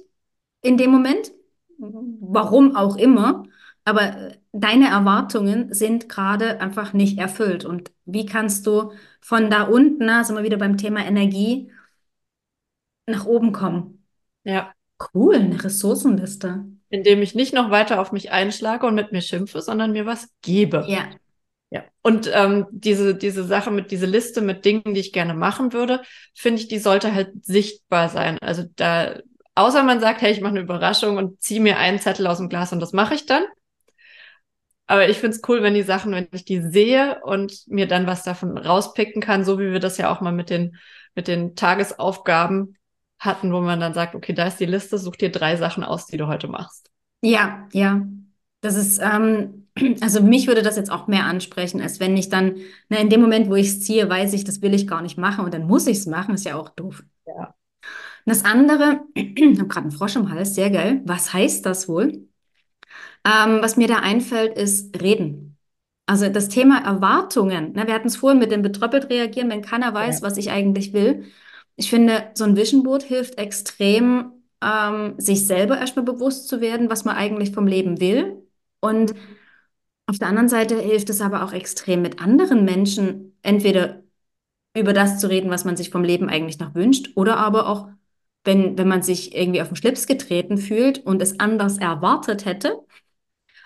in 0.61 0.77
dem 0.77 0.91
Moment, 0.91 1.31
warum 1.77 2.75
auch 2.75 2.97
immer, 2.97 3.43
aber 3.83 4.33
deine 4.51 4.89
Erwartungen 4.89 5.73
sind 5.73 6.09
gerade 6.09 6.61
einfach 6.61 6.93
nicht 6.93 7.17
erfüllt. 7.17 7.65
Und 7.65 7.91
wie 8.05 8.25
kannst 8.25 8.67
du 8.67 8.91
von 9.21 9.49
da 9.49 9.63
unten, 9.63 10.05
na, 10.05 10.23
sind 10.23 10.35
wir 10.35 10.43
wieder 10.43 10.57
beim 10.57 10.77
Thema 10.77 11.05
Energie, 11.05 11.71
nach 13.05 13.25
oben 13.25 13.51
kommen? 13.53 14.05
Ja. 14.43 14.73
Cool, 15.13 15.35
eine 15.35 15.63
Ressourcenliste. 15.63 16.65
Indem 16.89 17.21
ich 17.21 17.35
nicht 17.35 17.53
noch 17.53 17.69
weiter 17.69 17.99
auf 17.99 18.11
mich 18.11 18.31
einschlage 18.31 18.85
und 18.87 18.95
mit 18.95 19.11
mir 19.11 19.21
schimpfe, 19.21 19.61
sondern 19.61 19.91
mir 19.91 20.05
was 20.05 20.29
gebe. 20.41 20.85
Ja, 20.87 21.09
Ja. 21.69 21.83
Und 22.01 22.29
ähm, 22.33 22.65
diese, 22.71 23.15
diese 23.15 23.43
Sache 23.43 23.71
mit, 23.71 23.91
diese 23.91 24.05
Liste 24.05 24.41
mit 24.41 24.63
Dingen, 24.63 24.93
die 24.93 25.01
ich 25.01 25.11
gerne 25.11 25.33
machen 25.33 25.73
würde, 25.73 26.01
finde 26.33 26.61
ich, 26.61 26.67
die 26.69 26.79
sollte 26.79 27.13
halt 27.13 27.31
sichtbar 27.43 28.07
sein. 28.09 28.37
Also 28.39 28.63
da, 28.75 29.19
außer 29.55 29.83
man 29.83 29.99
sagt, 29.99 30.21
hey, 30.21 30.31
ich 30.31 30.39
mache 30.39 30.51
eine 30.51 30.61
Überraschung 30.61 31.17
und 31.17 31.41
ziehe 31.41 31.59
mir 31.59 31.77
einen 31.77 31.99
Zettel 31.99 32.27
aus 32.27 32.37
dem 32.37 32.47
Glas 32.49 32.71
und 32.71 32.79
das 32.79 32.93
mache 32.93 33.15
ich 33.15 33.25
dann. 33.25 33.43
Aber 34.85 35.09
ich 35.09 35.17
finde 35.17 35.35
es 35.35 35.43
cool, 35.49 35.61
wenn 35.63 35.73
die 35.73 35.83
Sachen, 35.83 36.13
wenn 36.13 36.29
ich 36.31 36.45
die 36.45 36.61
sehe 36.61 37.21
und 37.23 37.67
mir 37.67 37.87
dann 37.87 38.07
was 38.07 38.23
davon 38.23 38.57
rauspicken 38.57 39.21
kann, 39.21 39.43
so 39.43 39.59
wie 39.59 39.71
wir 39.73 39.79
das 39.79 39.97
ja 39.97 40.09
auch 40.09 40.21
mal 40.21 40.31
mit 40.31 40.49
den, 40.49 40.77
mit 41.13 41.27
den 41.27 41.55
Tagesaufgaben 41.55 42.77
hatten, 43.19 43.51
wo 43.53 43.61
man 43.61 43.79
dann 43.79 43.93
sagt, 43.93 44.15
okay, 44.15 44.33
da 44.33 44.47
ist 44.47 44.57
die 44.59 44.65
Liste, 44.65 44.97
such 44.97 45.15
dir 45.17 45.31
drei 45.31 45.55
Sachen 45.57 45.83
aus, 45.83 46.05
die 46.07 46.17
du 46.17 46.27
heute 46.27 46.47
machst. 46.47 46.89
ja, 47.21 47.67
ja. 47.73 48.05
Das 48.61 48.75
ist, 48.75 48.99
ähm, 49.01 49.67
also 50.01 50.21
mich 50.21 50.47
würde 50.47 50.61
das 50.63 50.75
jetzt 50.77 50.91
auch 50.91 51.07
mehr 51.07 51.25
ansprechen, 51.25 51.81
als 51.81 51.99
wenn 51.99 52.17
ich 52.17 52.29
dann, 52.29 52.57
na, 52.89 52.97
in 52.99 53.09
dem 53.09 53.21
Moment, 53.21 53.49
wo 53.49 53.55
ich 53.55 53.67
es 53.67 53.81
ziehe, 53.83 54.09
weiß 54.09 54.33
ich, 54.33 54.43
das 54.43 54.61
will 54.61 54.73
ich 54.73 54.87
gar 54.87 55.01
nicht 55.01 55.17
machen 55.17 55.45
und 55.45 55.53
dann 55.53 55.67
muss 55.67 55.87
ich 55.87 55.97
es 55.97 56.05
machen, 56.07 56.35
ist 56.35 56.45
ja 56.45 56.55
auch 56.55 56.69
doof. 56.69 57.03
Ja. 57.25 57.47
Und 58.25 58.31
das 58.35 58.45
andere, 58.45 59.01
ich 59.15 59.59
habe 59.59 59.67
gerade 59.69 59.85
einen 59.87 59.91
Frosch 59.91 60.15
im 60.15 60.31
Hals, 60.31 60.55
sehr 60.55 60.69
geil. 60.71 61.01
Was 61.05 61.33
heißt 61.33 61.65
das 61.65 61.87
wohl? 61.87 62.27
Ähm, 63.25 63.59
was 63.61 63.77
mir 63.77 63.87
da 63.87 63.97
einfällt, 63.99 64.57
ist 64.57 65.01
reden. 65.01 65.57
Also 66.05 66.29
das 66.29 66.49
Thema 66.49 66.83
Erwartungen. 66.85 67.73
Ne, 67.73 67.87
wir 67.87 67.93
hatten 67.93 68.07
es 68.07 68.15
vorhin 68.17 68.39
mit 68.39 68.51
dem 68.51 68.61
betröppelt 68.61 69.09
reagieren, 69.09 69.49
wenn 69.49 69.61
keiner 69.61 69.93
weiß, 69.93 70.21
Ja. 70.21 70.27
was 70.27 70.37
ich 70.37 70.51
eigentlich 70.51 70.93
will. 70.93 71.25
Ich 71.77 71.89
finde, 71.89 72.31
so 72.33 72.43
ein 72.43 72.55
Vision 72.57 72.83
Board 72.83 73.03
hilft 73.03 73.37
extrem, 73.37 74.33
ähm, 74.61 75.13
sich 75.17 75.45
selber 75.45 75.77
erstmal 75.77 76.05
bewusst 76.05 76.47
zu 76.47 76.59
werden, 76.59 76.89
was 76.89 77.05
man 77.05 77.15
eigentlich 77.15 77.51
vom 77.51 77.67
Leben 77.67 78.01
will. 78.01 78.43
Und 78.79 79.13
auf 80.07 80.17
der 80.19 80.27
anderen 80.27 80.49
Seite 80.49 80.79
hilft 80.79 81.09
es 81.09 81.21
aber 81.21 81.43
auch 81.43 81.53
extrem, 81.53 82.01
mit 82.01 82.21
anderen 82.21 82.65
Menschen 82.65 83.37
entweder 83.43 84.03
über 84.75 84.93
das 84.93 85.19
zu 85.19 85.29
reden, 85.29 85.49
was 85.49 85.65
man 85.65 85.77
sich 85.77 85.89
vom 85.89 86.03
Leben 86.03 86.29
eigentlich 86.29 86.59
noch 86.59 86.75
wünscht, 86.75 87.11
oder 87.15 87.37
aber 87.37 87.67
auch, 87.67 87.89
wenn, 88.43 88.77
wenn 88.77 88.87
man 88.87 89.01
sich 89.03 89.35
irgendwie 89.35 89.61
auf 89.61 89.69
den 89.69 89.75
Schlips 89.75 90.07
getreten 90.07 90.57
fühlt 90.57 90.99
und 91.05 91.21
es 91.21 91.39
anders 91.39 91.77
erwartet 91.77 92.45
hätte, 92.45 92.77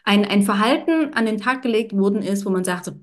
ein, 0.04 0.26
ein 0.26 0.44
Verhalten 0.44 1.14
an 1.14 1.26
den 1.26 1.38
Tag 1.38 1.62
gelegt 1.62 1.94
worden 1.96 2.22
ist, 2.22 2.46
wo 2.46 2.50
man 2.50 2.64
sagt, 2.64 2.86
so, 2.86 2.94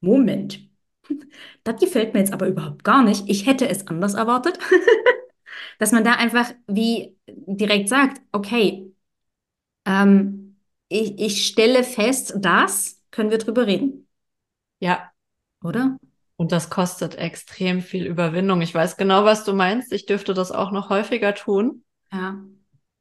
Moment, 0.00 0.67
das 1.64 1.80
gefällt 1.80 2.14
mir 2.14 2.20
jetzt 2.20 2.32
aber 2.32 2.46
überhaupt 2.48 2.84
gar 2.84 3.02
nicht. 3.02 3.24
Ich 3.28 3.46
hätte 3.46 3.68
es 3.68 3.86
anders 3.86 4.14
erwartet. 4.14 4.58
Dass 5.78 5.92
man 5.92 6.04
da 6.04 6.14
einfach 6.14 6.52
wie 6.66 7.16
direkt 7.26 7.88
sagt, 7.88 8.20
okay, 8.32 8.92
ähm, 9.84 10.56
ich, 10.88 11.18
ich 11.18 11.46
stelle 11.46 11.84
fest, 11.84 12.34
das 12.36 13.00
können 13.10 13.30
wir 13.30 13.38
drüber 13.38 13.66
reden. 13.66 14.08
Ja. 14.80 15.10
Oder? 15.62 15.98
Und 16.36 16.52
das 16.52 16.70
kostet 16.70 17.16
extrem 17.16 17.82
viel 17.82 18.06
Überwindung. 18.06 18.60
Ich 18.60 18.74
weiß 18.74 18.96
genau, 18.96 19.24
was 19.24 19.44
du 19.44 19.54
meinst. 19.54 19.92
Ich 19.92 20.06
dürfte 20.06 20.34
das 20.34 20.52
auch 20.52 20.70
noch 20.70 20.88
häufiger 20.88 21.34
tun. 21.34 21.84
Ja. 22.12 22.38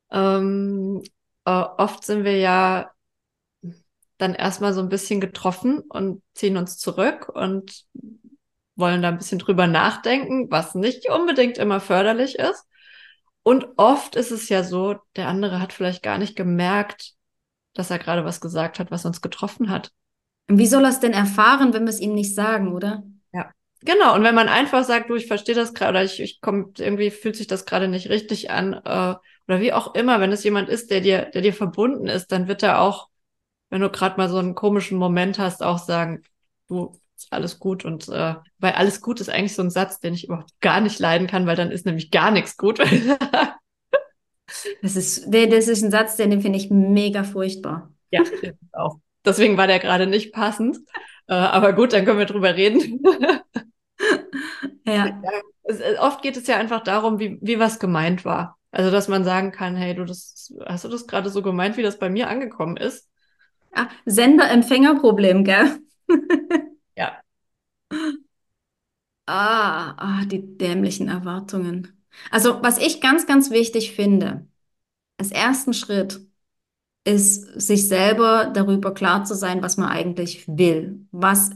Ähm, 0.09 1.03
äh, 1.45 1.51
oft 1.51 2.03
sind 2.03 2.23
wir 2.23 2.37
ja 2.37 2.91
dann 4.17 4.33
erstmal 4.33 4.73
so 4.73 4.81
ein 4.81 4.89
bisschen 4.89 5.21
getroffen 5.21 5.79
und 5.79 6.21
ziehen 6.33 6.57
uns 6.57 6.77
zurück 6.77 7.29
und 7.29 7.85
wollen 8.75 9.01
da 9.01 9.09
ein 9.09 9.17
bisschen 9.17 9.39
drüber 9.39 9.67
nachdenken, 9.67 10.49
was 10.51 10.75
nicht 10.75 11.09
unbedingt 11.09 11.57
immer 11.57 11.79
förderlich 11.79 12.37
ist. 12.37 12.65
Und 13.43 13.65
oft 13.77 14.15
ist 14.15 14.31
es 14.31 14.49
ja 14.49 14.63
so, 14.63 14.95
der 15.15 15.27
andere 15.27 15.61
hat 15.61 15.73
vielleicht 15.73 16.03
gar 16.03 16.17
nicht 16.17 16.35
gemerkt, 16.35 17.13
dass 17.73 17.89
er 17.91 17.99
gerade 17.99 18.25
was 18.25 18.41
gesagt 18.41 18.79
hat, 18.79 18.91
was 18.91 19.05
uns 19.05 19.21
getroffen 19.21 19.69
hat. 19.69 19.91
Wie 20.47 20.67
soll 20.67 20.83
er 20.83 20.89
es 20.89 20.99
denn 20.99 21.13
erfahren, 21.13 21.73
wenn 21.73 21.83
wir 21.83 21.89
es 21.89 21.99
ihm 21.99 22.13
nicht 22.13 22.35
sagen, 22.35 22.73
oder? 22.73 23.03
Ja. 23.33 23.51
Genau, 23.81 24.15
und 24.15 24.23
wenn 24.23 24.35
man 24.35 24.49
einfach 24.49 24.83
sagt, 24.83 25.09
du, 25.09 25.15
ich 25.15 25.27
verstehe 25.27 25.55
das 25.55 25.73
gerade 25.73 25.91
oder 25.91 26.03
ich, 26.03 26.19
ich 26.19 26.41
komme, 26.41 26.71
irgendwie 26.77 27.11
fühlt 27.11 27.35
sich 27.35 27.47
das 27.47 27.65
gerade 27.65 27.87
nicht 27.87 28.09
richtig 28.09 28.49
an, 28.49 28.73
äh, 28.73 29.15
oder 29.47 29.61
wie 29.61 29.73
auch 29.73 29.95
immer, 29.95 30.19
wenn 30.19 30.31
es 30.31 30.43
jemand 30.43 30.69
ist, 30.69 30.91
der 30.91 31.01
dir, 31.01 31.29
der 31.33 31.41
dir 31.41 31.53
verbunden 31.53 32.07
ist, 32.07 32.31
dann 32.31 32.47
wird 32.47 32.63
er 32.63 32.81
auch, 32.81 33.07
wenn 33.69 33.81
du 33.81 33.89
gerade 33.89 34.17
mal 34.17 34.29
so 34.29 34.37
einen 34.37 34.55
komischen 34.55 34.97
Moment 34.97 35.39
hast, 35.39 35.63
auch 35.63 35.77
sagen, 35.77 36.23
du, 36.67 36.93
ist 37.17 37.33
alles 37.33 37.59
gut 37.59 37.83
und 37.83 38.07
äh, 38.09 38.35
weil 38.59 38.73
alles 38.73 39.01
gut 39.01 39.19
ist 39.19 39.29
eigentlich 39.29 39.55
so 39.55 39.63
ein 39.63 39.71
Satz, 39.71 39.99
den 39.99 40.13
ich 40.13 40.25
überhaupt 40.25 40.51
gar 40.61 40.81
nicht 40.81 40.99
leiden 40.99 41.27
kann, 41.27 41.47
weil 41.47 41.55
dann 41.55 41.71
ist 41.71 41.85
nämlich 41.85 42.11
gar 42.11 42.31
nichts 42.31 42.57
gut. 42.57 42.79
das 44.81 44.95
ist, 44.95 45.25
das 45.27 45.67
ist 45.67 45.83
ein 45.83 45.91
Satz, 45.91 46.15
den 46.15 46.41
finde 46.41 46.59
ich 46.59 46.69
mega 46.69 47.23
furchtbar. 47.23 47.91
Ja, 48.11 48.21
auch. 48.73 48.99
Deswegen 49.25 49.57
war 49.57 49.67
der 49.67 49.79
gerade 49.79 50.07
nicht 50.07 50.31
passend. 50.31 50.77
Äh, 51.27 51.33
aber 51.33 51.73
gut, 51.73 51.91
dann 51.91 52.05
können 52.05 52.19
wir 52.19 52.25
drüber 52.25 52.55
reden. 52.55 53.01
ja. 54.85 55.21
äh, 55.63 55.97
oft 55.99 56.21
geht 56.21 56.37
es 56.37 56.47
ja 56.47 56.57
einfach 56.57 56.83
darum, 56.83 57.19
wie, 57.19 57.37
wie 57.41 57.59
was 57.59 57.79
gemeint 57.79 58.23
war. 58.23 58.57
Also, 58.71 58.91
dass 58.91 59.07
man 59.07 59.23
sagen 59.23 59.51
kann, 59.51 59.75
hey, 59.75 59.95
du, 59.95 60.05
das, 60.05 60.53
hast 60.65 60.85
du 60.85 60.89
das 60.89 61.07
gerade 61.07 61.29
so 61.29 61.41
gemeint, 61.41 61.77
wie 61.77 61.83
das 61.83 61.99
bei 61.99 62.09
mir 62.09 62.29
angekommen 62.29 62.77
ist? 62.77 63.09
Ah, 63.77 63.89
Sender-Empfänger-Problem, 64.05 65.43
gell? 65.45 65.79
ja. 66.95 67.21
Ah, 69.25 69.93
ah, 69.97 70.25
die 70.25 70.57
dämlichen 70.57 71.09
Erwartungen. 71.09 72.01
Also, 72.31 72.61
was 72.63 72.77
ich 72.77 73.01
ganz, 73.01 73.25
ganz 73.27 73.51
wichtig 73.51 73.91
finde, 73.93 74.47
als 75.19 75.31
ersten 75.31 75.73
Schritt 75.73 76.21
ist, 77.05 77.61
sich 77.61 77.87
selber 77.87 78.51
darüber 78.53 78.93
klar 78.93 79.25
zu 79.25 79.35
sein, 79.35 79.63
was 79.63 79.77
man 79.77 79.89
eigentlich 79.89 80.47
will. 80.47 81.07
Was, 81.11 81.51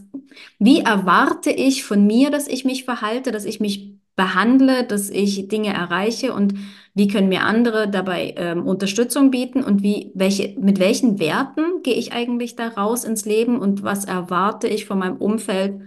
wie 0.59 0.81
erwarte 0.81 1.51
ich 1.51 1.83
von 1.85 2.07
mir, 2.07 2.31
dass 2.31 2.47
ich 2.47 2.65
mich 2.65 2.85
verhalte, 2.85 3.31
dass 3.31 3.45
ich 3.45 3.59
mich 3.61 3.90
behandle, 4.15 4.83
dass 4.83 5.09
ich 5.09 5.47
Dinge 5.47 5.73
erreiche 5.73 6.33
und 6.33 6.53
wie 6.93 7.07
können 7.07 7.29
mir 7.29 7.43
andere 7.43 7.89
dabei 7.89 8.33
ähm, 8.37 8.65
Unterstützung 8.67 9.31
bieten 9.31 9.63
und 9.63 9.81
wie, 9.81 10.11
welche, 10.13 10.59
mit 10.59 10.79
welchen 10.79 11.19
Werten 11.19 11.81
gehe 11.83 11.95
ich 11.95 12.11
eigentlich 12.11 12.55
da 12.55 12.67
raus 12.67 13.03
ins 13.05 13.25
Leben 13.25 13.59
und 13.59 13.83
was 13.83 14.05
erwarte 14.05 14.67
ich 14.67 14.85
von 14.85 14.99
meinem 14.99 15.17
Umfeld, 15.17 15.81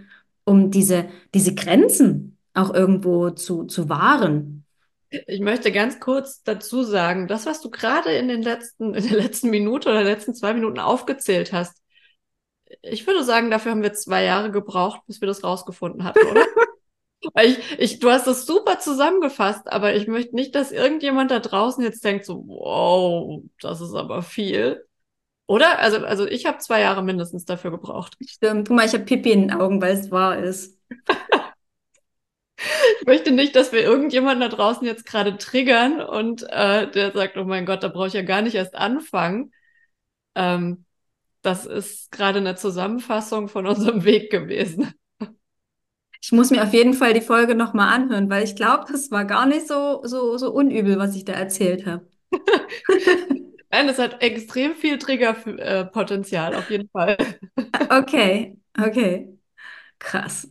um 0.44 0.70
diese, 0.70 1.06
diese 1.34 1.54
Grenzen 1.54 2.38
auch 2.54 2.72
irgendwo 2.72 3.30
zu, 3.30 3.64
zu 3.64 3.88
wahren. 3.88 4.64
Ich 5.10 5.40
möchte 5.40 5.70
ganz 5.70 6.00
kurz 6.00 6.42
dazu 6.42 6.82
sagen, 6.82 7.28
das, 7.28 7.46
was 7.46 7.60
du 7.60 7.70
gerade 7.70 8.10
in 8.12 8.28
den 8.28 8.42
letzten, 8.42 8.94
in 8.94 9.06
der 9.06 9.16
letzten 9.16 9.50
Minute 9.50 9.90
oder 9.90 10.02
letzten 10.02 10.34
zwei 10.34 10.54
Minuten 10.54 10.78
aufgezählt 10.78 11.52
hast, 11.52 11.76
ich 12.82 13.06
würde 13.06 13.22
sagen, 13.22 13.50
dafür 13.50 13.72
haben 13.72 13.82
wir 13.82 13.92
zwei 13.92 14.24
Jahre 14.24 14.50
gebraucht, 14.50 15.02
bis 15.06 15.20
wir 15.20 15.28
das 15.28 15.44
rausgefunden 15.44 16.04
hatten, 16.04 16.26
oder? 16.26 16.44
Ich, 17.42 17.58
ich, 17.78 17.98
du 18.00 18.10
hast 18.10 18.26
das 18.26 18.46
super 18.46 18.78
zusammengefasst, 18.78 19.70
aber 19.72 19.94
ich 19.94 20.06
möchte 20.06 20.34
nicht, 20.34 20.54
dass 20.54 20.72
irgendjemand 20.72 21.30
da 21.30 21.40
draußen 21.40 21.82
jetzt 21.82 22.04
denkt, 22.04 22.24
so, 22.24 22.44
wow, 22.46 23.42
das 23.60 23.80
ist 23.80 23.94
aber 23.94 24.22
viel. 24.22 24.86
Oder? 25.46 25.78
Also, 25.78 25.98
also 26.06 26.26
ich 26.26 26.46
habe 26.46 26.58
zwei 26.58 26.80
Jahre 26.80 27.02
mindestens 27.02 27.44
dafür 27.44 27.70
gebraucht. 27.70 28.16
Stimmt. 28.26 28.68
Guck 28.68 28.76
mal, 28.76 28.86
ich 28.86 28.94
habe 28.94 29.04
Pipi 29.04 29.32
in 29.32 29.48
den 29.48 29.52
Augen, 29.52 29.80
weil 29.82 29.94
es 29.94 30.10
wahr 30.10 30.38
ist. 30.38 30.78
ich 33.00 33.06
möchte 33.06 33.30
nicht, 33.32 33.56
dass 33.56 33.72
wir 33.72 33.80
irgendjemanden 33.82 34.48
da 34.48 34.54
draußen 34.54 34.86
jetzt 34.86 35.06
gerade 35.06 35.36
triggern 35.38 36.00
und 36.00 36.42
äh, 36.50 36.90
der 36.90 37.12
sagt, 37.12 37.36
oh 37.36 37.44
mein 37.44 37.66
Gott, 37.66 37.82
da 37.82 37.88
brauche 37.88 38.08
ich 38.08 38.12
ja 38.14 38.22
gar 38.22 38.42
nicht 38.42 38.54
erst 38.54 38.74
anfangen. 38.74 39.52
Ähm, 40.34 40.84
das 41.42 41.66
ist 41.66 42.10
gerade 42.12 42.38
eine 42.38 42.56
Zusammenfassung 42.56 43.48
von 43.48 43.66
unserem 43.66 44.04
Weg 44.04 44.30
gewesen. 44.30 44.92
Ich 46.24 46.32
muss 46.32 46.50
mir 46.50 46.62
auf 46.62 46.72
jeden 46.72 46.94
Fall 46.94 47.12
die 47.12 47.20
Folge 47.20 47.54
nochmal 47.54 47.92
anhören, 47.92 48.30
weil 48.30 48.44
ich 48.44 48.56
glaube, 48.56 48.90
das 48.90 49.10
war 49.10 49.26
gar 49.26 49.44
nicht 49.44 49.68
so, 49.68 50.00
so, 50.04 50.38
so 50.38 50.50
unübel, 50.54 50.98
was 50.98 51.14
ich 51.14 51.26
da 51.26 51.34
erzählt 51.34 51.84
habe. 51.84 52.08
Nein, 53.70 53.90
es 53.90 53.98
hat 53.98 54.22
extrem 54.22 54.74
viel 54.74 54.98
Triggerpotenzial, 54.98 56.54
auf 56.54 56.70
jeden 56.70 56.88
Fall. 56.88 57.18
okay, 57.90 58.56
okay. 58.78 59.38
Krass. 59.98 60.48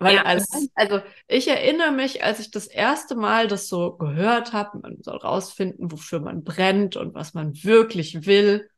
Weil 0.00 0.16
ja. 0.16 0.22
also, 0.24 0.68
also 0.74 1.00
ich 1.28 1.46
erinnere 1.46 1.92
mich, 1.92 2.24
als 2.24 2.40
ich 2.40 2.50
das 2.50 2.66
erste 2.66 3.14
Mal 3.14 3.46
das 3.46 3.68
so 3.68 3.96
gehört 3.96 4.52
habe, 4.52 4.80
man 4.80 5.00
soll 5.00 5.18
rausfinden, 5.18 5.92
wofür 5.92 6.18
man 6.18 6.42
brennt 6.42 6.96
und 6.96 7.14
was 7.14 7.34
man 7.34 7.54
wirklich 7.62 8.26
will. 8.26 8.68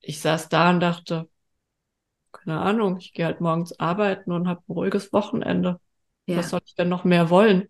Ich 0.00 0.18
saß 0.18 0.48
da 0.48 0.70
und 0.70 0.80
dachte, 0.80 1.28
keine 2.32 2.60
Ahnung, 2.60 2.98
ich 2.98 3.12
gehe 3.12 3.26
halt 3.26 3.40
morgens 3.40 3.78
arbeiten 3.78 4.32
und 4.32 4.48
habe 4.48 4.60
ein 4.60 4.72
ruhiges 4.72 5.12
Wochenende. 5.12 5.80
Ja. 6.26 6.36
Was 6.36 6.50
soll 6.50 6.60
ich 6.64 6.74
denn 6.74 6.88
noch 6.88 7.04
mehr 7.04 7.30
wollen? 7.30 7.68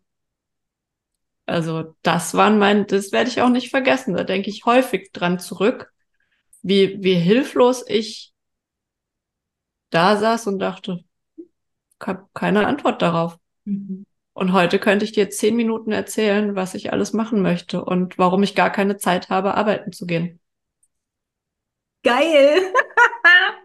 Also 1.46 1.96
das 2.02 2.34
waren 2.34 2.58
mein, 2.58 2.86
das 2.86 3.10
werde 3.12 3.30
ich 3.30 3.40
auch 3.42 3.48
nicht 3.48 3.70
vergessen. 3.70 4.14
Da 4.14 4.24
denke 4.24 4.50
ich 4.50 4.66
häufig 4.66 5.10
dran 5.12 5.38
zurück, 5.38 5.92
wie, 6.62 7.02
wie 7.02 7.14
hilflos 7.14 7.84
ich 7.88 8.32
da 9.90 10.16
saß 10.16 10.46
und 10.46 10.58
dachte, 10.60 11.04
habe 12.00 12.26
keine 12.34 12.66
Antwort 12.66 13.02
darauf. 13.02 13.36
Mhm. 13.64 14.06
Und 14.32 14.52
heute 14.52 14.78
könnte 14.78 15.04
ich 15.04 15.12
dir 15.12 15.28
zehn 15.28 15.56
Minuten 15.56 15.92
erzählen, 15.92 16.54
was 16.54 16.74
ich 16.74 16.92
alles 16.92 17.12
machen 17.12 17.42
möchte 17.42 17.84
und 17.84 18.16
warum 18.16 18.42
ich 18.42 18.54
gar 18.54 18.70
keine 18.70 18.96
Zeit 18.96 19.28
habe, 19.28 19.54
arbeiten 19.54 19.92
zu 19.92 20.06
gehen. 20.06 20.40
Geil. 22.02 22.72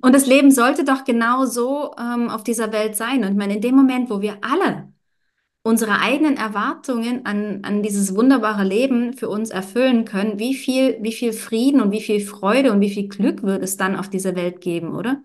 Und 0.00 0.14
das 0.14 0.26
Leben 0.26 0.50
sollte 0.50 0.84
doch 0.84 1.04
genau 1.04 1.44
so 1.44 1.94
ähm, 1.98 2.28
auf 2.30 2.44
dieser 2.44 2.72
Welt 2.72 2.96
sein. 2.96 3.24
Und 3.24 3.30
ich 3.30 3.36
meine, 3.36 3.56
in 3.56 3.60
dem 3.60 3.74
Moment, 3.74 4.10
wo 4.10 4.20
wir 4.20 4.38
alle 4.42 4.92
unsere 5.62 6.00
eigenen 6.00 6.36
Erwartungen 6.36 7.26
an, 7.26 7.60
an 7.62 7.82
dieses 7.82 8.14
wunderbare 8.14 8.64
Leben 8.64 9.12
für 9.12 9.28
uns 9.28 9.50
erfüllen 9.50 10.04
können, 10.04 10.38
wie 10.38 10.54
viel, 10.54 10.96
wie 11.02 11.12
viel 11.12 11.32
Frieden 11.32 11.82
und 11.82 11.90
wie 11.90 12.00
viel 12.00 12.20
Freude 12.20 12.72
und 12.72 12.80
wie 12.80 12.90
viel 12.90 13.08
Glück 13.08 13.42
wird 13.42 13.62
es 13.62 13.76
dann 13.76 13.96
auf 13.96 14.08
dieser 14.08 14.34
Welt 14.34 14.60
geben, 14.60 14.94
oder? 14.94 15.22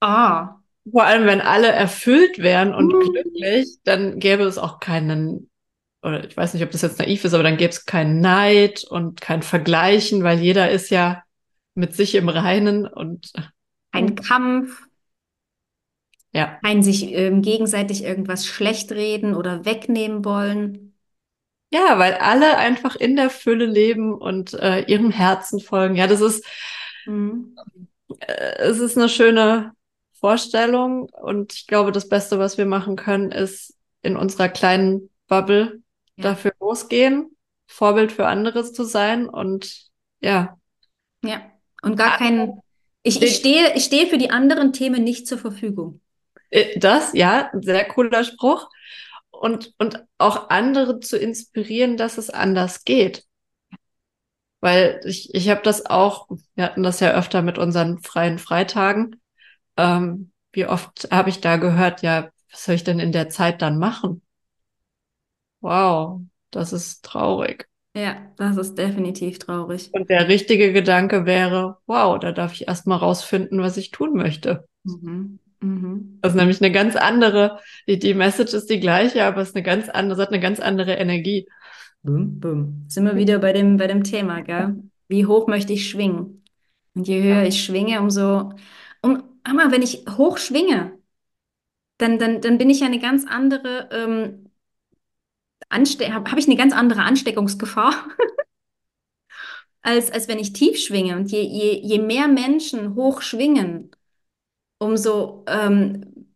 Ah. 0.00 0.56
Vor 0.90 1.04
allem, 1.04 1.26
wenn 1.26 1.40
alle 1.40 1.68
erfüllt 1.68 2.38
wären 2.40 2.74
und 2.74 2.86
mhm. 2.92 3.00
glücklich, 3.00 3.68
dann 3.84 4.18
gäbe 4.18 4.42
es 4.42 4.58
auch 4.58 4.80
keinen, 4.80 5.48
oder 6.02 6.24
ich 6.24 6.36
weiß 6.36 6.54
nicht, 6.54 6.64
ob 6.64 6.72
das 6.72 6.82
jetzt 6.82 6.98
naiv 6.98 7.24
ist, 7.24 7.32
aber 7.32 7.44
dann 7.44 7.56
gäbe 7.56 7.70
es 7.70 7.86
keinen 7.86 8.20
Neid 8.20 8.84
und 8.84 9.20
kein 9.20 9.42
Vergleichen, 9.42 10.24
weil 10.24 10.40
jeder 10.40 10.70
ist 10.70 10.90
ja 10.90 11.22
mit 11.74 11.94
sich 11.94 12.14
im 12.14 12.28
Reinen 12.28 12.86
und 12.86 13.32
ein 13.90 14.14
Kampf. 14.14 14.82
Ja. 16.32 16.58
Ein 16.62 16.82
sich 16.82 17.12
ähm, 17.12 17.42
gegenseitig 17.42 18.02
irgendwas 18.02 18.46
schlecht 18.46 18.90
reden 18.90 19.34
oder 19.34 19.64
wegnehmen 19.64 20.24
wollen. 20.24 20.94
Ja, 21.72 21.98
weil 21.98 22.14
alle 22.14 22.56
einfach 22.56 22.96
in 22.96 23.16
der 23.16 23.30
Fülle 23.30 23.66
leben 23.66 24.14
und 24.14 24.54
äh, 24.54 24.80
ihrem 24.82 25.10
Herzen 25.10 25.60
folgen. 25.60 25.96
Ja, 25.96 26.06
das 26.06 26.20
ist, 26.20 26.44
mhm. 27.06 27.56
äh, 28.20 28.56
es 28.58 28.78
ist 28.78 28.96
eine 28.96 29.08
schöne 29.08 29.72
Vorstellung 30.12 31.08
und 31.10 31.52
ich 31.52 31.66
glaube, 31.66 31.92
das 31.92 32.08
Beste, 32.08 32.38
was 32.38 32.58
wir 32.58 32.66
machen 32.66 32.96
können, 32.96 33.30
ist 33.30 33.76
in 34.02 34.16
unserer 34.16 34.48
kleinen 34.48 35.10
Bubble 35.28 35.82
ja. 36.16 36.22
dafür 36.22 36.52
losgehen, 36.60 37.36
Vorbild 37.66 38.12
für 38.12 38.26
anderes 38.26 38.72
zu 38.72 38.84
sein 38.84 39.28
und 39.28 39.90
ja. 40.20 40.58
Ja. 41.24 41.53
Und 41.84 41.96
gar 41.96 42.16
kein, 42.16 42.60
ich, 43.02 43.20
ich 43.22 43.36
stehe, 43.36 43.74
ich 43.74 43.84
stehe 43.84 44.06
für 44.06 44.18
die 44.18 44.30
anderen 44.30 44.72
Themen 44.72 45.04
nicht 45.04 45.26
zur 45.26 45.38
Verfügung. 45.38 46.00
Äh, 46.50 46.78
das, 46.78 47.12
ja, 47.12 47.50
sehr 47.52 47.84
cooler 47.86 48.24
Spruch. 48.24 48.70
Und, 49.30 49.74
und 49.78 50.04
auch 50.16 50.48
andere 50.48 51.00
zu 51.00 51.18
inspirieren, 51.18 51.96
dass 51.96 52.18
es 52.18 52.30
anders 52.30 52.84
geht. 52.84 53.24
Weil 54.60 55.00
ich, 55.04 55.34
ich 55.34 55.50
habe 55.50 55.60
das 55.62 55.84
auch, 55.84 56.28
wir 56.54 56.64
hatten 56.64 56.82
das 56.82 57.00
ja 57.00 57.12
öfter 57.12 57.42
mit 57.42 57.58
unseren 57.58 58.00
freien 58.00 58.38
Freitagen. 58.38 59.20
Ähm, 59.76 60.32
wie 60.52 60.66
oft 60.66 61.08
habe 61.10 61.28
ich 61.28 61.40
da 61.40 61.56
gehört, 61.56 62.02
ja, 62.02 62.30
was 62.50 62.64
soll 62.64 62.76
ich 62.76 62.84
denn 62.84 63.00
in 63.00 63.12
der 63.12 63.28
Zeit 63.28 63.60
dann 63.60 63.78
machen? 63.78 64.22
Wow, 65.60 66.20
das 66.50 66.72
ist 66.72 67.04
traurig. 67.04 67.68
Ja, 67.96 68.16
das 68.36 68.56
ist 68.56 68.74
definitiv 68.76 69.38
traurig. 69.38 69.90
Und 69.92 70.10
der 70.10 70.28
richtige 70.28 70.72
Gedanke 70.72 71.26
wäre, 71.26 71.78
wow, 71.86 72.18
da 72.18 72.32
darf 72.32 72.52
ich 72.52 72.66
erst 72.66 72.86
mal 72.86 72.96
rausfinden, 72.96 73.60
was 73.60 73.76
ich 73.76 73.92
tun 73.92 74.14
möchte. 74.14 74.66
Mhm. 74.82 75.38
Mhm. 75.60 76.18
Das 76.20 76.32
ist 76.32 76.38
nämlich 76.38 76.60
eine 76.60 76.72
ganz 76.72 76.96
andere, 76.96 77.60
die, 77.86 77.98
die 77.98 78.14
Message 78.14 78.52
ist 78.52 78.68
die 78.68 78.80
gleiche, 78.80 79.24
aber 79.24 79.40
es 79.40 79.50
ist 79.50 79.56
eine 79.56 79.62
ganz 79.62 79.88
andere, 79.88 80.20
es 80.20 80.26
hat 80.26 80.32
eine 80.32 80.42
ganz 80.42 80.60
andere 80.60 80.94
Energie. 80.94 81.48
Bum, 82.02 82.40
bum. 82.40 82.84
Sind 82.88 83.04
wir 83.04 83.16
wieder 83.16 83.38
bei 83.38 83.52
dem, 83.52 83.76
bei 83.76 83.86
dem 83.86 84.02
Thema, 84.02 84.42
gell? 84.42 84.76
Wie 85.08 85.26
hoch 85.26 85.46
möchte 85.46 85.72
ich 85.72 85.88
schwingen? 85.88 86.42
Und 86.94 87.08
je 87.08 87.22
höher 87.22 87.44
ich 87.44 87.64
schwinge, 87.64 88.00
umso, 88.00 88.52
um, 89.02 89.22
aber 89.42 89.70
wenn 89.70 89.82
ich 89.82 90.04
hoch 90.18 90.38
schwinge, 90.38 90.98
dann, 91.98 92.18
dann, 92.18 92.40
dann 92.40 92.58
bin 92.58 92.70
ich 92.70 92.80
ja 92.80 92.86
eine 92.86 92.98
ganz 92.98 93.24
andere, 93.26 93.88
ähm, 93.92 94.43
habe 95.70 96.30
hab 96.30 96.38
ich 96.38 96.46
eine 96.46 96.56
ganz 96.56 96.72
andere 96.72 97.02
Ansteckungsgefahr, 97.02 97.94
als, 99.82 100.10
als 100.10 100.28
wenn 100.28 100.38
ich 100.38 100.52
tief 100.52 100.78
schwinge. 100.78 101.16
Und 101.16 101.30
je, 101.30 101.42
je, 101.42 101.80
je 101.82 101.98
mehr 101.98 102.28
Menschen 102.28 102.94
hoch 102.94 103.22
schwingen, 103.22 103.90
umso 104.78 105.44
ähm, 105.48 106.28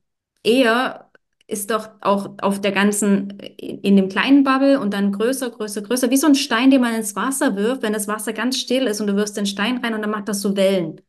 eher 0.42 1.10
ist 1.46 1.70
doch 1.70 1.88
auch 2.02 2.34
auf 2.42 2.60
der 2.60 2.72
ganzen, 2.72 3.38
in 3.40 3.96
dem 3.96 4.10
kleinen 4.10 4.44
Bubble 4.44 4.78
und 4.80 4.92
dann 4.92 5.12
größer, 5.12 5.50
größer, 5.50 5.82
größer, 5.82 6.10
wie 6.10 6.18
so 6.18 6.26
ein 6.26 6.34
Stein, 6.34 6.70
den 6.70 6.82
man 6.82 6.94
ins 6.94 7.16
Wasser 7.16 7.56
wirft, 7.56 7.82
wenn 7.82 7.94
das 7.94 8.06
Wasser 8.06 8.34
ganz 8.34 8.58
still 8.58 8.86
ist 8.86 9.00
und 9.00 9.06
du 9.06 9.16
wirfst 9.16 9.36
den 9.36 9.46
Stein 9.46 9.78
rein 9.78 9.94
und 9.94 10.02
dann 10.02 10.10
macht 10.10 10.28
das 10.28 10.42
so 10.42 10.56
Wellen. 10.56 11.00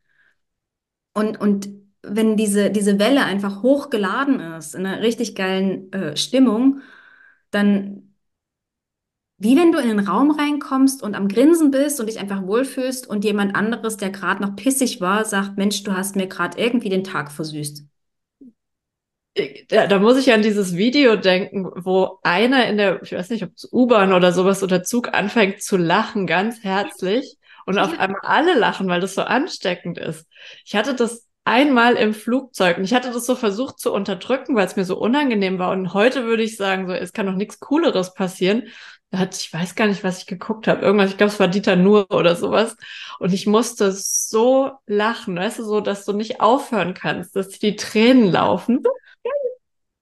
Und, 1.14 1.40
und 1.40 1.70
wenn 2.02 2.38
diese, 2.38 2.72
diese 2.72 3.00
Welle 3.00 3.24
einfach 3.26 3.62
hochgeladen 3.64 4.40
ist, 4.40 4.76
in 4.76 4.86
einer 4.86 5.02
richtig 5.02 5.36
geilen 5.36 5.92
äh, 5.92 6.16
Stimmung, 6.16 6.82
dann 7.52 8.09
wie 9.39 9.55
wenn 9.55 9.72
du 9.72 9.79
in 9.79 9.88
den 9.88 10.00
Raum 10.00 10.31
reinkommst 10.31 11.01
und 11.01 11.15
am 11.15 11.29
Grinsen 11.29 11.72
bist 11.72 12.00
und 12.00 12.08
dich 12.08 12.19
einfach 12.19 12.46
wohlfühlst 12.46 13.08
und 13.08 13.24
jemand 13.24 13.55
anderes, 13.55 13.96
der 13.96 14.10
gerade 14.10 14.41
noch 14.41 14.55
pissig 14.58 15.00
war, 15.00 15.24
sagt, 15.24 15.58
Mensch, 15.58 15.84
du 15.84 15.93
hast 15.93 16.17
mir 16.17 16.27
gerade 16.27 16.60
irgendwie 16.60 16.89
den 16.89 17.05
Tag 17.05 17.31
versüßt. 17.31 17.86
Da, 19.69 19.88
da, 19.88 20.00
muss 20.00 20.17
ich 20.17 20.34
an 20.34 20.41
dieses 20.41 20.75
Video 20.75 21.15
denken, 21.15 21.65
wo 21.75 22.19
einer 22.24 22.67
in 22.67 22.77
der, 22.77 23.01
ich 23.01 23.13
weiß 23.13 23.29
nicht, 23.29 23.43
ob 23.43 23.51
es 23.55 23.72
U-Bahn 23.72 24.12
oder 24.12 24.34
sowas 24.34 24.62
oder 24.63 24.84
Zug 24.84 25.13
anfängt 25.13 25.62
zu 25.62 25.77
lachen, 25.77 26.27
ganz 26.27 26.63
herzlich. 26.63 27.38
Und 27.65 27.79
auf 27.79 27.98
einmal 27.98 28.22
alle 28.24 28.55
lachen, 28.55 28.89
weil 28.89 29.00
das 29.00 29.15
so 29.15 29.22
ansteckend 29.22 29.98
ist. 29.98 30.27
Ich 30.65 30.75
hatte 30.75 30.96
das 30.96 31.27
einmal 31.46 31.96
im 31.96 32.13
Flugzeug 32.13 32.77
und 32.77 32.84
ich 32.84 32.93
hatte 32.93 33.12
das 33.12 33.25
so 33.25 33.36
versucht 33.36 33.79
zu 33.79 33.93
unterdrücken, 33.93 34.55
weil 34.55 34.65
es 34.65 34.75
mir 34.75 34.86
so 34.86 34.98
unangenehm 34.98 35.60
war. 35.60 35.72
Und 35.72 35.93
heute 35.93 36.25
würde 36.25 36.43
ich 36.43 36.58
sagen, 36.58 36.88
so, 36.88 36.93
es 36.93 37.13
kann 37.13 37.27
doch 37.27 37.36
nichts 37.36 37.60
Cooleres 37.60 38.13
passieren, 38.13 38.63
hat, 39.12 39.36
ich 39.36 39.51
weiß 39.51 39.75
gar 39.75 39.88
nicht, 39.88 40.04
was 40.04 40.20
ich 40.20 40.25
geguckt 40.28 40.68
habe. 40.68 40.82
Irgendwas, 40.82 41.12
ich 41.12 41.18
glaube, 41.18 41.32
es 41.32 41.39
war 41.39 41.48
Dieter 41.48 41.75
Nuhr 41.75 42.10
oder 42.12 42.36
sowas. 42.36 42.75
Und 43.20 43.34
ich 43.34 43.48
musste 43.48 43.92
so 43.92 44.72
lachen, 44.86 45.36
weißt 45.36 45.60
du, 45.60 45.63
so, 45.63 45.82
dass 45.82 46.06
du 46.06 46.13
nicht 46.13 46.42
aufhören 46.42 46.94
kannst, 46.94 47.36
dass 47.36 47.50
die 47.50 47.75
Tränen 47.75 48.32
laufen. 48.32 48.84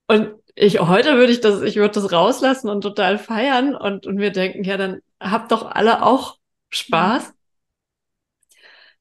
Und 0.06 0.34
ich, 0.54 0.80
heute 0.80 1.16
würde 1.16 1.32
ich 1.32 1.40
das, 1.40 1.62
ich 1.62 1.76
würde 1.76 1.94
das 1.94 2.12
rauslassen 2.12 2.68
und 2.68 2.80
total 2.82 3.18
feiern 3.18 3.74
und, 3.74 4.06
und 4.06 4.18
wir 4.18 4.30
denken, 4.30 4.64
ja, 4.64 4.76
dann 4.76 5.00
habt 5.20 5.52
doch 5.52 5.70
alle 5.70 6.02
auch 6.02 6.38
Spaß. 6.70 7.32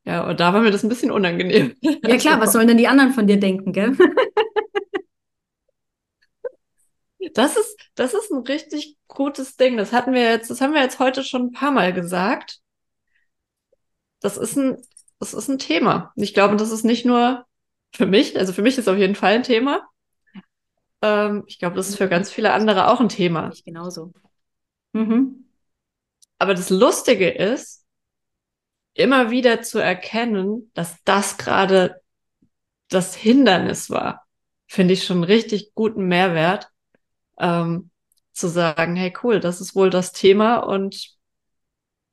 Ja, 0.05 0.25
und 0.25 0.39
da 0.39 0.53
war 0.53 0.61
mir 0.61 0.71
das 0.71 0.83
ein 0.83 0.89
bisschen 0.89 1.11
unangenehm. 1.11 1.75
Ja, 1.81 2.15
klar, 2.15 2.39
was 2.39 2.53
sollen 2.53 2.67
denn 2.67 2.77
die 2.77 2.87
anderen 2.87 3.11
von 3.11 3.27
dir 3.27 3.39
denken, 3.39 3.73
gell? 3.73 3.97
Das 7.33 7.57
ist, 7.57 7.77
das 7.95 8.13
ist 8.13 8.31
ein 8.31 8.43
richtig 8.43 8.97
gutes 9.07 9.55
Ding. 9.55 9.77
Das 9.77 9.91
hatten 9.91 10.13
wir 10.13 10.23
jetzt, 10.23 10.49
das 10.49 10.61
haben 10.61 10.73
wir 10.73 10.81
jetzt 10.81 10.99
heute 10.99 11.23
schon 11.23 11.47
ein 11.47 11.51
paar 11.51 11.71
Mal 11.71 11.93
gesagt. 11.93 12.59
Das 14.19 14.37
ist 14.37 14.55
ein, 14.55 14.77
das 15.19 15.33
ist 15.33 15.47
ein 15.47 15.59
Thema. 15.59 16.11
Ich 16.15 16.33
glaube, 16.33 16.55
das 16.57 16.71
ist 16.71 16.83
nicht 16.83 17.05
nur 17.05 17.45
für 17.95 18.05
mich, 18.05 18.37
also 18.37 18.53
für 18.53 18.61
mich 18.61 18.77
ist 18.77 18.87
auf 18.87 18.97
jeden 18.97 19.15
Fall 19.15 19.33
ein 19.33 19.43
Thema. 19.43 19.87
Ähm, 21.01 21.43
ich 21.47 21.59
glaube, 21.59 21.75
das 21.75 21.89
ist 21.89 21.97
für 21.97 22.09
ganz 22.09 22.31
viele 22.31 22.53
andere 22.53 22.87
auch 22.89 22.99
ein 22.99 23.09
Thema. 23.09 23.49
Ich 23.53 23.63
genauso. 23.63 24.13
Mhm. 24.93 25.45
Aber 26.39 26.53
das 26.53 26.69
Lustige 26.69 27.29
ist, 27.29 27.85
immer 28.93 29.29
wieder 29.31 29.61
zu 29.61 29.79
erkennen, 29.79 30.71
dass 30.73 31.03
das 31.03 31.37
gerade 31.37 32.01
das 32.89 33.15
Hindernis 33.15 33.89
war, 33.89 34.25
finde 34.67 34.93
ich 34.93 35.05
schon 35.05 35.17
einen 35.17 35.23
richtig 35.25 35.73
guten 35.75 36.07
Mehrwert 36.07 36.69
ähm, 37.39 37.89
zu 38.33 38.47
sagen, 38.47 38.95
hey 38.95 39.13
cool, 39.23 39.39
das 39.39 39.61
ist 39.61 39.75
wohl 39.75 39.89
das 39.89 40.11
Thema 40.11 40.57
und 40.57 41.17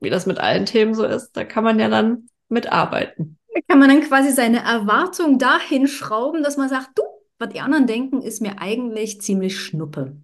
wie 0.01 0.11
das 0.11 0.27
mit 0.27 0.39
allen 0.39 0.67
Themen 0.67 0.95
so 0.95 1.05
ist, 1.05 1.33
da 1.33 1.45
kann 1.45 1.65
man 1.65 1.79
ja 1.79 1.89
dann 1.89 2.29
mitarbeiten. 2.49 3.39
Da 3.55 3.61
kann 3.69 3.79
man 3.79 3.89
dann 3.89 4.03
quasi 4.03 4.31
seine 4.31 4.63
Erwartung 4.63 5.39
dahin 5.39 5.87
schrauben, 5.87 6.43
dass 6.43 6.57
man 6.57 6.69
sagt, 6.69 6.91
du, 6.97 7.03
was 7.39 7.51
die 7.51 7.61
anderen 7.61 7.87
denken, 7.87 8.23
ist 8.23 8.43
mir 8.43 8.61
eigentlich 8.61 9.21
ziemlich 9.21 9.61
schnuppe. 9.61 10.17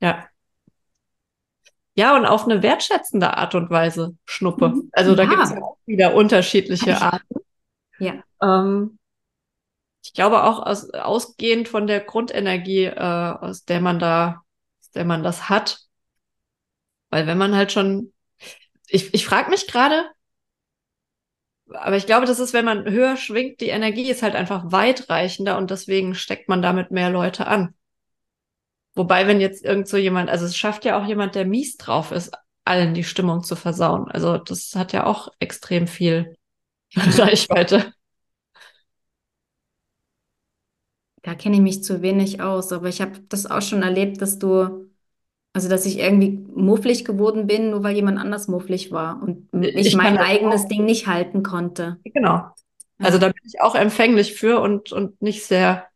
Ja. 0.00 0.26
Ja, 1.94 2.14
und 2.14 2.26
auf 2.26 2.44
eine 2.44 2.62
wertschätzende 2.62 3.36
Art 3.36 3.54
und 3.54 3.70
Weise 3.70 4.16
Schnuppe. 4.26 4.68
Mhm. 4.68 4.90
Also 4.92 5.14
da 5.14 5.22
ja. 5.22 5.30
gibt 5.30 5.42
es 5.42 5.50
ja 5.50 5.62
auch 5.62 5.78
wieder 5.86 6.14
unterschiedliche 6.14 7.00
Arten. 7.00 7.40
Ja. 7.98 8.22
Ähm, 8.42 8.95
ich 10.06 10.12
glaube 10.14 10.44
auch 10.44 10.64
aus, 10.64 10.88
ausgehend 10.90 11.68
von 11.68 11.88
der 11.88 12.00
Grundenergie, 12.00 12.84
äh, 12.84 12.94
aus 12.94 13.64
der 13.64 13.80
man 13.80 13.98
da, 13.98 14.42
aus 14.80 14.90
der 14.92 15.04
man 15.04 15.24
das 15.24 15.48
hat. 15.48 15.80
Weil 17.10 17.26
wenn 17.26 17.38
man 17.38 17.56
halt 17.56 17.72
schon, 17.72 18.12
ich, 18.86 19.12
ich 19.14 19.26
frage 19.26 19.50
mich 19.50 19.66
gerade, 19.66 20.08
aber 21.70 21.96
ich 21.96 22.06
glaube, 22.06 22.26
das 22.26 22.38
ist, 22.38 22.52
wenn 22.52 22.64
man 22.64 22.88
höher 22.88 23.16
schwingt, 23.16 23.60
die 23.60 23.70
Energie 23.70 24.08
ist 24.08 24.22
halt 24.22 24.36
einfach 24.36 24.70
weitreichender 24.70 25.58
und 25.58 25.72
deswegen 25.72 26.14
steckt 26.14 26.48
man 26.48 26.62
damit 26.62 26.92
mehr 26.92 27.10
Leute 27.10 27.48
an. 27.48 27.74
Wobei, 28.94 29.26
wenn 29.26 29.40
jetzt 29.40 29.64
irgend 29.64 29.88
so 29.88 29.96
jemand, 29.96 30.30
also 30.30 30.44
es 30.44 30.56
schafft 30.56 30.84
ja 30.84 31.02
auch 31.02 31.06
jemand, 31.06 31.34
der 31.34 31.46
mies 31.46 31.76
drauf 31.78 32.12
ist, 32.12 32.32
allen 32.64 32.94
die 32.94 33.02
Stimmung 33.02 33.42
zu 33.42 33.56
versauen. 33.56 34.08
Also 34.08 34.38
das 34.38 34.72
hat 34.76 34.92
ja 34.92 35.04
auch 35.04 35.32
extrem 35.40 35.88
viel 35.88 36.36
Reichweite. 36.94 37.92
Da 41.26 41.34
kenne 41.34 41.56
ich 41.56 41.60
mich 41.60 41.82
zu 41.82 42.02
wenig 42.02 42.40
aus, 42.40 42.72
aber 42.72 42.88
ich 42.88 43.00
habe 43.00 43.18
das 43.28 43.50
auch 43.50 43.60
schon 43.60 43.82
erlebt, 43.82 44.22
dass 44.22 44.38
du, 44.38 44.86
also 45.52 45.68
dass 45.68 45.84
ich 45.84 45.98
irgendwie 45.98 46.38
mufflig 46.54 47.04
geworden 47.04 47.48
bin, 47.48 47.70
nur 47.70 47.82
weil 47.82 47.96
jemand 47.96 48.20
anders 48.20 48.46
mufflig 48.46 48.92
war 48.92 49.20
und 49.20 49.48
ich, 49.52 49.74
ich 49.74 49.96
mein 49.96 50.18
eigenes 50.18 50.62
auch. 50.62 50.68
Ding 50.68 50.84
nicht 50.84 51.08
halten 51.08 51.42
konnte. 51.42 51.96
Genau. 52.04 52.46
Also 52.98 53.18
da 53.18 53.26
bin 53.26 53.42
ich 53.44 53.60
auch 53.60 53.74
empfänglich 53.74 54.34
für 54.34 54.60
und, 54.60 54.92
und 54.92 55.20
nicht 55.20 55.44
sehr 55.44 55.88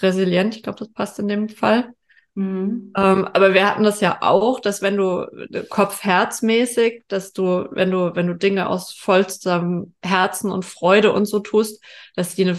resilient. 0.00 0.56
Ich 0.56 0.64
glaube, 0.64 0.80
das 0.80 0.92
passt 0.92 1.20
in 1.20 1.28
dem 1.28 1.48
Fall. 1.48 1.92
Mhm. 2.34 2.90
Ähm, 2.96 3.24
aber 3.32 3.54
wir 3.54 3.70
hatten 3.70 3.84
das 3.84 4.00
ja 4.00 4.18
auch, 4.20 4.58
dass 4.58 4.82
wenn 4.82 4.96
du 4.96 5.28
Kopf-Herz-mäßig, 5.70 7.04
dass 7.06 7.32
du, 7.32 7.68
wenn 7.70 7.92
du, 7.92 8.16
wenn 8.16 8.26
du 8.26 8.34
Dinge 8.34 8.68
aus 8.68 8.92
vollstem 8.92 9.94
Herzen 10.02 10.50
und 10.50 10.64
Freude 10.64 11.12
und 11.12 11.26
so 11.26 11.38
tust, 11.38 11.84
dass 12.16 12.34
die 12.34 12.48
eine 12.48 12.58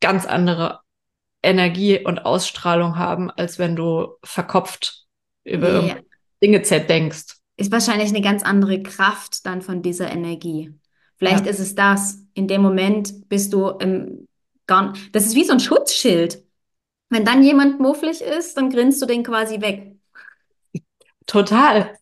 ganz 0.00 0.26
andere 0.26 0.80
Energie 1.46 2.04
und 2.04 2.18
Ausstrahlung 2.18 2.98
haben, 2.98 3.30
als 3.30 3.58
wenn 3.58 3.76
du 3.76 4.08
verkopft 4.24 5.06
über 5.44 5.84
yeah. 5.84 5.96
Dinge 6.42 6.62
zerdenkst. 6.62 7.36
Ist 7.56 7.72
wahrscheinlich 7.72 8.10
eine 8.10 8.20
ganz 8.20 8.42
andere 8.42 8.82
Kraft 8.82 9.46
dann 9.46 9.62
von 9.62 9.80
dieser 9.80 10.10
Energie. 10.10 10.74
Vielleicht 11.16 11.46
ja. 11.46 11.50
ist 11.50 11.60
es 11.60 11.74
das. 11.74 12.18
In 12.34 12.48
dem 12.48 12.60
Moment 12.60 13.28
bist 13.28 13.52
du 13.52 13.68
im 13.68 14.26
gar 14.66 14.92
Das 15.12 15.24
ist 15.24 15.36
wie 15.36 15.44
so 15.44 15.52
ein 15.52 15.60
Schutzschild. 15.60 16.42
Wenn 17.08 17.24
dann 17.24 17.42
jemand 17.42 17.80
mufflig 17.80 18.20
ist, 18.20 18.56
dann 18.56 18.68
grinst 18.68 19.00
du 19.00 19.06
den 19.06 19.22
quasi 19.22 19.60
weg. 19.60 19.96
Total. 21.26 21.96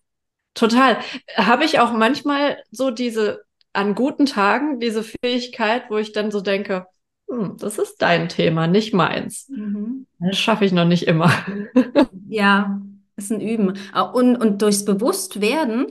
Total. 0.55 0.99
Habe 1.37 1.65
ich 1.65 1.79
auch 1.79 1.93
manchmal 1.93 2.63
so 2.71 2.91
diese, 2.91 3.45
an 3.73 3.95
guten 3.95 4.25
Tagen, 4.25 4.81
diese 4.81 5.03
Fähigkeit, 5.03 5.91
wo 5.91 5.99
ich 5.99 6.13
dann 6.13 6.31
so 6.31 6.41
denke, 6.41 6.87
hm, 7.29 7.57
das 7.59 7.79
ist 7.79 8.01
dein 8.03 8.29
Thema, 8.29 8.67
nicht 8.67 8.95
meins. 8.95 9.49
Mhm. 9.49 10.07
Das 10.19 10.39
schaffe 10.39 10.65
ich 10.65 10.73
noch 10.73 10.85
nicht 10.85 11.05
immer. 11.05 11.31
ja, 12.29 12.81
ist 13.17 13.33
ein 13.33 13.41
Üben. 13.41 13.75
Und, 14.15 14.37
und 14.37 14.63
durchs 14.63 14.85
Bewusstwerden, 14.85 15.87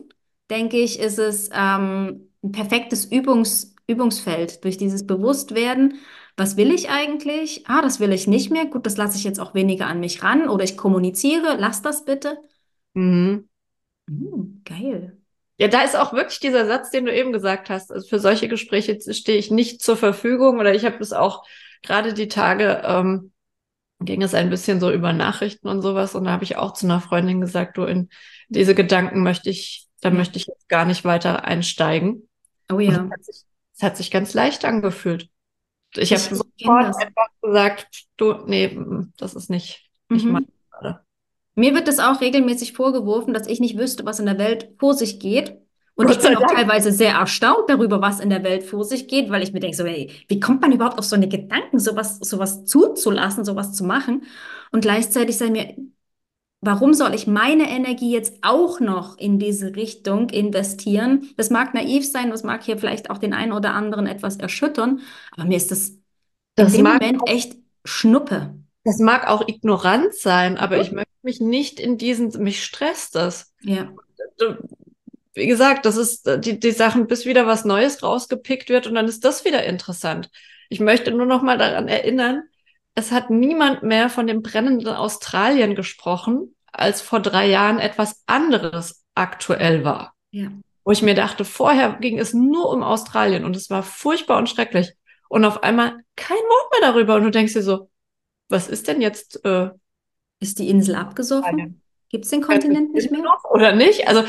denke 0.49 0.77
ich, 0.77 0.99
ist 0.99 1.19
es 1.19 1.49
ähm, 1.53 2.29
ein 2.43 2.51
perfektes 2.51 3.05
Übungs, 3.05 3.75
Übungsfeld. 3.87 4.63
Durch 4.63 4.77
dieses 4.77 5.05
Bewusstwerden, 5.05 5.95
was 6.37 6.57
will 6.57 6.71
ich 6.71 6.89
eigentlich? 6.89 7.65
Ah, 7.67 7.81
das 7.81 7.99
will 7.99 8.11
ich 8.11 8.27
nicht 8.27 8.51
mehr. 8.51 8.65
Gut, 8.65 8.85
das 8.85 8.97
lasse 8.97 9.17
ich 9.17 9.23
jetzt 9.23 9.39
auch 9.39 9.53
weniger 9.53 9.87
an 9.87 9.99
mich 9.99 10.23
ran. 10.23 10.49
Oder 10.49 10.63
ich 10.63 10.77
kommuniziere, 10.77 11.57
lass 11.59 11.81
das 11.81 12.05
bitte. 12.05 12.37
Mhm. 12.93 13.47
Mhm, 14.07 14.61
geil. 14.65 15.22
Ja, 15.63 15.69
da 15.69 15.81
ist 15.83 15.95
auch 15.95 16.11
wirklich 16.11 16.41
dieser 16.41 16.65
Satz, 16.65 16.89
den 16.89 17.05
du 17.05 17.15
eben 17.15 17.31
gesagt 17.31 17.69
hast. 17.69 17.89
Also 17.89 18.05
für 18.05 18.19
solche 18.19 18.49
Gespräche 18.49 18.99
stehe 19.13 19.37
ich 19.37 19.49
nicht 19.49 19.81
zur 19.81 19.95
Verfügung 19.95 20.59
oder 20.59 20.75
ich 20.75 20.83
habe 20.83 20.97
es 20.99 21.13
auch 21.13 21.45
gerade 21.81 22.13
die 22.13 22.27
Tage 22.27 22.81
ähm, 22.83 23.31
ging 24.01 24.21
es 24.21 24.33
ein 24.33 24.49
bisschen 24.49 24.81
so 24.81 24.91
über 24.91 25.13
Nachrichten 25.13 25.69
und 25.69 25.81
sowas 25.81 26.15
und 26.15 26.25
da 26.25 26.31
habe 26.31 26.43
ich 26.43 26.57
auch 26.57 26.73
zu 26.73 26.85
einer 26.85 26.99
Freundin 26.99 27.39
gesagt, 27.39 27.77
du 27.77 27.85
in 27.85 28.09
diese 28.49 28.75
Gedanken 28.75 29.23
möchte 29.23 29.49
ich, 29.49 29.87
da 30.01 30.09
möchte 30.09 30.35
ich 30.35 30.47
jetzt 30.47 30.67
gar 30.67 30.83
nicht 30.83 31.05
weiter 31.05 31.45
einsteigen. 31.45 32.27
Oh 32.69 32.79
ja. 32.79 32.91
Es 32.91 32.99
hat, 32.99 33.23
sich, 33.23 33.43
hat 33.81 33.97
sich 33.97 34.11
ganz 34.11 34.33
leicht 34.33 34.65
angefühlt. 34.65 35.29
Ich, 35.93 36.11
ich 36.11 36.25
habe 36.25 36.35
sofort 36.35 36.85
einfach 36.87 37.27
gesagt, 37.41 38.03
du, 38.17 38.33
nee, 38.47 38.77
das 39.15 39.33
ist 39.33 39.49
nicht, 39.49 39.89
mhm. 40.09 40.29
mein 40.29 40.47
gerade. 40.71 41.05
Mir 41.55 41.75
wird 41.75 41.87
das 41.87 41.99
auch 41.99 42.21
regelmäßig 42.21 42.73
vorgeworfen, 42.73 43.33
dass 43.33 43.47
ich 43.47 43.59
nicht 43.59 43.77
wüsste, 43.77 44.05
was 44.05 44.19
in 44.19 44.25
der 44.25 44.37
Welt 44.37 44.69
vor 44.79 44.93
sich 44.93 45.19
geht. 45.19 45.57
Und 45.95 46.09
ich 46.09 46.19
bin 46.19 46.35
auch 46.35 46.47
teilweise 46.47 46.91
sehr 46.91 47.13
erstaunt 47.13 47.69
darüber, 47.69 48.01
was 48.01 48.19
in 48.19 48.31
der 48.31 48.43
Welt 48.43 48.63
vor 48.63 48.83
sich 48.83 49.07
geht, 49.07 49.29
weil 49.29 49.43
ich 49.43 49.53
mir 49.53 49.59
denke, 49.59 49.77
so, 49.77 49.83
ey, 49.83 50.11
wie 50.27 50.39
kommt 50.39 50.61
man 50.61 50.71
überhaupt 50.71 50.97
auf 50.97 51.05
so 51.05 51.15
eine 51.15 51.27
Gedanken, 51.27 51.77
sowas, 51.77 52.17
sowas 52.17 52.65
zuzulassen, 52.65 53.45
sowas 53.45 53.73
zu 53.73 53.83
machen? 53.83 54.23
Und 54.71 54.81
gleichzeitig 54.81 55.37
sage 55.37 55.51
ich 55.51 55.57
mir, 55.57 55.75
warum 56.61 56.95
soll 56.95 57.13
ich 57.13 57.27
meine 57.27 57.69
Energie 57.69 58.11
jetzt 58.11 58.39
auch 58.41 58.79
noch 58.79 59.19
in 59.19 59.37
diese 59.37 59.75
Richtung 59.75 60.29
investieren? 60.29 61.29
Das 61.37 61.51
mag 61.51 61.75
naiv 61.75 62.09
sein, 62.09 62.31
das 62.31 62.43
mag 62.43 62.63
hier 62.63 62.79
vielleicht 62.79 63.11
auch 63.11 63.19
den 63.19 63.33
einen 63.33 63.51
oder 63.51 63.75
anderen 63.75 64.07
etwas 64.07 64.37
erschüttern, 64.37 65.01
aber 65.31 65.45
mir 65.45 65.57
ist 65.57 65.69
das, 65.69 65.93
das 66.55 66.73
in 66.73 66.85
dem 66.85 66.93
Moment 66.93 67.21
echt 67.25 67.55
Schnuppe. 67.85 68.55
Das 68.83 68.97
mag 68.97 69.27
auch 69.27 69.47
ignorant 69.47 70.13
sein, 70.15 70.57
aber 70.57 70.79
ich 70.81 70.91
möchte 70.91 71.12
mich 71.23 71.39
nicht 71.39 71.79
in 71.79 71.97
diesen, 71.97 72.29
mich 72.43 72.63
stresst 72.63 73.15
das. 73.15 73.53
Ja. 73.61 73.91
Wie 75.33 75.47
gesagt, 75.47 75.85
das 75.85 75.97
ist 75.97 76.29
die, 76.45 76.59
die 76.59 76.71
Sachen, 76.71 77.07
bis 77.07 77.25
wieder 77.25 77.47
was 77.47 77.65
Neues 77.65 78.03
rausgepickt 78.03 78.69
wird 78.69 78.87
und 78.87 78.95
dann 78.95 79.07
ist 79.07 79.25
das 79.25 79.45
wieder 79.45 79.63
interessant. 79.63 80.29
Ich 80.69 80.79
möchte 80.79 81.11
nur 81.11 81.25
noch 81.25 81.41
mal 81.41 81.57
daran 81.57 81.87
erinnern, 81.87 82.43
es 82.95 83.11
hat 83.11 83.29
niemand 83.29 83.83
mehr 83.83 84.09
von 84.09 84.27
dem 84.27 84.41
brennenden 84.41 84.93
Australien 84.93 85.75
gesprochen, 85.75 86.55
als 86.71 87.01
vor 87.01 87.19
drei 87.19 87.47
Jahren 87.47 87.79
etwas 87.79 88.23
anderes 88.27 89.03
aktuell 89.15 89.83
war. 89.83 90.13
Ja. 90.31 90.51
Wo 90.83 90.91
ich 90.91 91.01
mir 91.01 91.15
dachte, 91.15 91.45
vorher 91.45 91.93
ging 91.93 92.19
es 92.19 92.33
nur 92.33 92.69
um 92.69 92.83
Australien 92.83 93.45
und 93.45 93.55
es 93.55 93.69
war 93.69 93.83
furchtbar 93.83 94.37
und 94.37 94.49
schrecklich. 94.49 94.93
Und 95.29 95.45
auf 95.45 95.63
einmal 95.63 95.97
kein 96.15 96.37
Wort 96.37 96.71
mehr 96.71 96.91
darüber. 96.91 97.15
Und 97.15 97.23
du 97.23 97.31
denkst 97.31 97.53
dir 97.53 97.63
so, 97.63 97.89
was 98.49 98.67
ist 98.67 98.87
denn 98.87 99.01
jetzt? 99.01 99.43
Äh, 99.45 99.69
ist 100.43 100.59
die 100.59 100.69
Insel 100.69 100.95
abgesoffen? 100.95 101.81
Gibt 102.09 102.25
es 102.25 102.31
den 102.31 102.41
Kontinent 102.41 102.93
nicht 102.93 103.09
mehr? 103.09 103.23
Oder 103.49 103.73
nicht? 103.73 104.07
Also, 104.07 104.23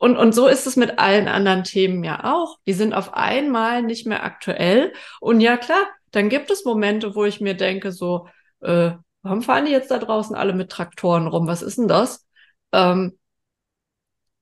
und, 0.00 0.16
und 0.16 0.34
so 0.34 0.48
ist 0.48 0.66
es 0.66 0.74
mit 0.76 0.98
allen 0.98 1.28
anderen 1.28 1.62
Themen 1.62 2.02
ja 2.02 2.32
auch. 2.34 2.58
Die 2.66 2.72
sind 2.72 2.92
auf 2.92 3.14
einmal 3.14 3.82
nicht 3.82 4.06
mehr 4.06 4.24
aktuell. 4.24 4.92
Und 5.20 5.40
ja, 5.40 5.56
klar, 5.56 5.86
dann 6.10 6.28
gibt 6.28 6.50
es 6.50 6.64
Momente, 6.64 7.14
wo 7.14 7.24
ich 7.24 7.40
mir 7.40 7.54
denke, 7.54 7.92
so, 7.92 8.26
äh, 8.60 8.92
warum 9.22 9.42
fahren 9.42 9.66
die 9.66 9.72
jetzt 9.72 9.90
da 9.90 9.98
draußen 9.98 10.34
alle 10.34 10.54
mit 10.54 10.70
Traktoren 10.70 11.28
rum? 11.28 11.46
Was 11.46 11.62
ist 11.62 11.78
denn 11.78 11.88
das? 11.88 12.26
Ähm, 12.72 13.18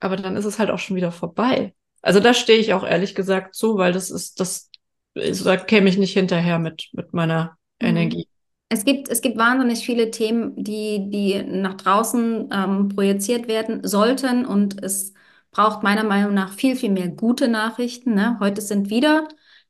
aber 0.00 0.16
dann 0.16 0.36
ist 0.36 0.44
es 0.44 0.58
halt 0.58 0.70
auch 0.70 0.78
schon 0.78 0.96
wieder 0.96 1.12
vorbei. 1.12 1.74
Also 2.02 2.20
da 2.20 2.32
stehe 2.32 2.58
ich 2.58 2.72
auch 2.72 2.84
ehrlich 2.84 3.14
gesagt 3.14 3.54
zu, 3.54 3.76
weil 3.76 3.92
das 3.92 4.10
ist, 4.10 4.40
das, 4.40 4.70
da 5.14 5.56
käme 5.56 5.88
ich 5.88 5.98
nicht 5.98 6.12
hinterher 6.12 6.58
mit, 6.58 6.88
mit 6.92 7.12
meiner 7.12 7.58
mhm. 7.80 7.88
Energie. 7.88 8.28
Es 8.70 8.84
gibt, 8.84 9.08
es 9.08 9.22
gibt 9.22 9.38
wahnsinnig 9.38 9.84
viele 9.84 10.10
Themen, 10.10 10.62
die, 10.62 11.08
die 11.10 11.42
nach 11.42 11.74
draußen 11.74 12.50
ähm, 12.52 12.88
projiziert 12.88 13.48
werden 13.48 13.86
sollten 13.86 14.44
und 14.44 14.82
es 14.82 15.14
braucht 15.50 15.82
meiner 15.82 16.04
Meinung 16.04 16.34
nach 16.34 16.52
viel, 16.52 16.76
viel 16.76 16.90
mehr 16.90 17.08
gute 17.08 17.48
Nachrichten. 17.48 18.14
Ne? 18.14 18.36
Heute 18.40 18.60
sind 18.60 18.90
wieder 18.90 19.26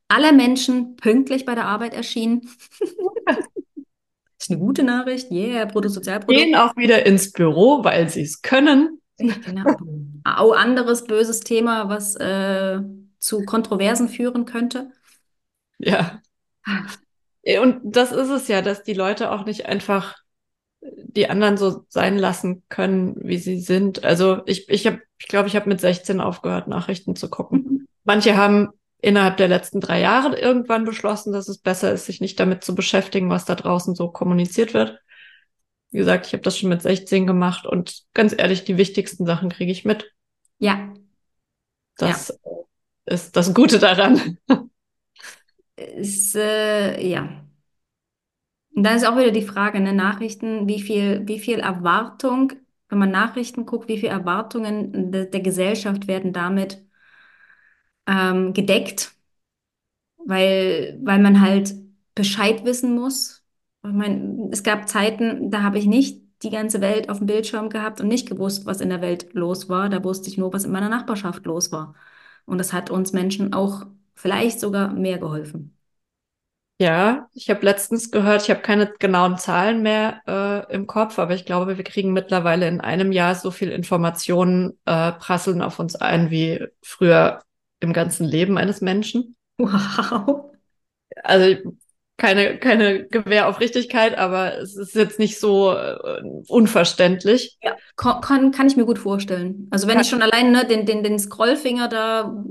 alle 0.08 0.32
Menschen 0.32 0.96
pünktlich 0.96 1.44
bei 1.44 1.54
der 1.54 1.66
Arbeit 1.66 1.94
erschienen. 1.94 2.48
das 3.26 3.38
ist 4.38 4.50
eine 4.50 4.58
gute 4.58 4.82
Nachricht. 4.82 5.30
Yeah, 5.30 5.66
Bruttosozialprodukt. 5.66 6.44
Gehen 6.44 6.56
auch 6.56 6.76
wieder 6.76 7.06
ins 7.06 7.30
Büro, 7.30 7.84
weil 7.84 8.08
sie 8.08 8.22
es 8.22 8.42
können. 8.42 9.00
Genau. 9.18 9.76
Auch 10.24 10.56
anderes 10.56 11.04
böses 11.04 11.40
Thema, 11.40 11.88
was 11.88 12.14
äh, 12.16 12.80
zu 13.18 13.44
Kontroversen 13.44 14.08
führen 14.08 14.44
könnte. 14.44 14.90
Ja. 15.78 16.20
Und 17.62 17.80
das 17.82 18.12
ist 18.12 18.28
es 18.28 18.48
ja, 18.48 18.60
dass 18.60 18.82
die 18.82 18.94
Leute 18.94 19.30
auch 19.32 19.46
nicht 19.46 19.66
einfach 19.66 20.16
die 20.80 21.28
anderen 21.28 21.56
so 21.56 21.84
sein 21.88 22.18
lassen 22.18 22.62
können, 22.68 23.16
wie 23.20 23.38
sie 23.38 23.58
sind. 23.60 24.04
Also 24.04 24.42
ich, 24.46 24.68
ich 24.68 24.86
habe, 24.86 25.00
ich 25.18 25.28
glaube, 25.28 25.48
ich 25.48 25.56
habe 25.56 25.68
mit 25.68 25.80
16 25.80 26.20
aufgehört, 26.20 26.68
Nachrichten 26.68 27.16
zu 27.16 27.30
gucken. 27.30 27.62
Mhm. 27.62 27.88
Manche 28.04 28.36
haben 28.36 28.68
innerhalb 29.00 29.36
der 29.36 29.48
letzten 29.48 29.80
drei 29.80 30.00
Jahre 30.00 30.38
irgendwann 30.38 30.84
beschlossen, 30.84 31.32
dass 31.32 31.48
es 31.48 31.58
besser 31.58 31.92
ist, 31.92 32.06
sich 32.06 32.20
nicht 32.20 32.38
damit 32.38 32.64
zu 32.64 32.74
beschäftigen, 32.74 33.30
was 33.30 33.44
da 33.44 33.54
draußen 33.54 33.94
so 33.94 34.10
kommuniziert 34.10 34.74
wird. 34.74 34.98
Wie 35.90 35.98
gesagt, 35.98 36.26
ich 36.26 36.32
habe 36.32 36.42
das 36.42 36.58
schon 36.58 36.68
mit 36.68 36.82
16 36.82 37.26
gemacht 37.26 37.66
und 37.66 38.02
ganz 38.12 38.34
ehrlich, 38.36 38.64
die 38.64 38.76
wichtigsten 38.76 39.24
Sachen 39.24 39.48
kriege 39.48 39.72
ich 39.72 39.84
mit. 39.84 40.12
Ja. 40.58 40.92
Das 41.96 42.38
ja. 42.44 43.14
ist 43.14 43.36
das 43.36 43.54
Gute 43.54 43.78
daran. 43.78 44.38
Ist, 45.78 46.34
äh, 46.36 47.00
ja. 47.06 47.44
Und 48.74 48.84
dann 48.84 48.96
ist 48.96 49.06
auch 49.06 49.16
wieder 49.18 49.30
die 49.32 49.42
Frage, 49.42 49.80
ne, 49.80 49.92
Nachrichten, 49.92 50.68
wie 50.68 50.80
viel, 50.80 51.26
wie 51.26 51.38
viel 51.40 51.58
Erwartung, 51.58 52.52
wenn 52.88 52.98
man 52.98 53.10
Nachrichten 53.10 53.66
guckt, 53.66 53.88
wie 53.88 53.98
viel 53.98 54.08
Erwartungen 54.08 55.10
de, 55.12 55.28
der 55.28 55.40
Gesellschaft 55.40 56.06
werden 56.08 56.32
damit 56.32 56.78
ähm, 58.06 58.52
gedeckt, 58.54 59.14
weil, 60.26 60.98
weil 61.02 61.18
man 61.20 61.40
halt 61.40 61.74
Bescheid 62.14 62.64
wissen 62.64 62.94
muss. 62.94 63.44
Ich 63.84 63.92
meine, 63.92 64.48
es 64.52 64.62
gab 64.62 64.88
Zeiten, 64.88 65.50
da 65.50 65.62
habe 65.62 65.78
ich 65.78 65.86
nicht 65.86 66.22
die 66.42 66.50
ganze 66.50 66.80
Welt 66.80 67.08
auf 67.10 67.18
dem 67.18 67.26
Bildschirm 67.26 67.68
gehabt 67.70 68.00
und 68.00 68.08
nicht 68.08 68.28
gewusst, 68.28 68.66
was 68.66 68.80
in 68.80 68.90
der 68.90 69.00
Welt 69.00 69.32
los 69.34 69.68
war. 69.68 69.88
Da 69.88 70.02
wusste 70.04 70.28
ich 70.28 70.38
nur, 70.38 70.52
was 70.52 70.64
in 70.64 70.72
meiner 70.72 70.88
Nachbarschaft 70.88 71.44
los 71.46 71.72
war. 71.72 71.94
Und 72.46 72.58
das 72.58 72.72
hat 72.72 72.90
uns 72.90 73.12
Menschen 73.12 73.52
auch 73.52 73.86
vielleicht 74.18 74.60
sogar 74.60 74.92
mehr 74.92 75.18
geholfen. 75.18 75.74
Ja, 76.80 77.28
ich 77.34 77.50
habe 77.50 77.64
letztens 77.64 78.12
gehört, 78.12 78.42
ich 78.42 78.50
habe 78.50 78.60
keine 78.60 78.92
genauen 78.98 79.36
Zahlen 79.36 79.82
mehr 79.82 80.20
äh, 80.28 80.72
im 80.72 80.86
Kopf, 80.86 81.18
aber 81.18 81.34
ich 81.34 81.44
glaube, 81.44 81.76
wir 81.76 81.84
kriegen 81.84 82.12
mittlerweile 82.12 82.68
in 82.68 82.80
einem 82.80 83.10
Jahr 83.10 83.34
so 83.34 83.50
viel 83.50 83.70
Informationen 83.70 84.78
äh, 84.84 85.12
prasseln 85.12 85.60
auf 85.60 85.80
uns 85.80 85.96
ein 85.96 86.30
wie 86.30 86.64
früher 86.82 87.42
im 87.80 87.92
ganzen 87.92 88.24
Leben 88.26 88.58
eines 88.58 88.80
Menschen. 88.80 89.34
Wow. 89.58 90.52
Also 91.24 91.56
keine, 92.16 92.58
keine 92.58 93.06
Gewähr 93.06 93.48
auf 93.48 93.60
Richtigkeit, 93.60 94.18
aber 94.18 94.58
es 94.58 94.76
ist 94.76 94.94
jetzt 94.94 95.18
nicht 95.18 95.38
so 95.40 95.72
äh, 95.72 96.22
unverständlich. 96.48 97.56
Ja, 97.62 97.76
kann, 97.96 98.50
kann 98.52 98.66
ich 98.66 98.76
mir 98.76 98.84
gut 98.84 98.98
vorstellen. 98.98 99.68
Also 99.70 99.86
wenn 99.86 99.94
kann 99.94 100.02
ich 100.02 100.10
schon 100.10 100.22
allein 100.22 100.52
ne, 100.52 100.64
den, 100.64 100.86
den, 100.86 101.02
den 101.02 101.18
Scrollfinger 101.18 101.88
da 101.88 102.44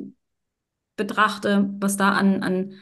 betrachte, 0.97 1.69
was 1.79 1.95
da 1.95 2.09
an, 2.09 2.43
an 2.43 2.73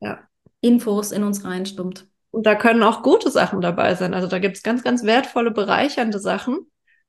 ja. 0.00 0.20
Infos 0.60 1.12
in 1.12 1.22
uns 1.22 1.44
reinstummt. 1.44 2.06
Und 2.30 2.46
da 2.46 2.54
können 2.54 2.82
auch 2.82 3.02
gute 3.02 3.30
Sachen 3.30 3.60
dabei 3.60 3.94
sein. 3.94 4.14
Also 4.14 4.26
da 4.26 4.38
gibt 4.38 4.56
es 4.56 4.62
ganz, 4.62 4.82
ganz 4.82 5.04
wertvolle, 5.04 5.50
bereichernde 5.50 6.18
Sachen. 6.18 6.58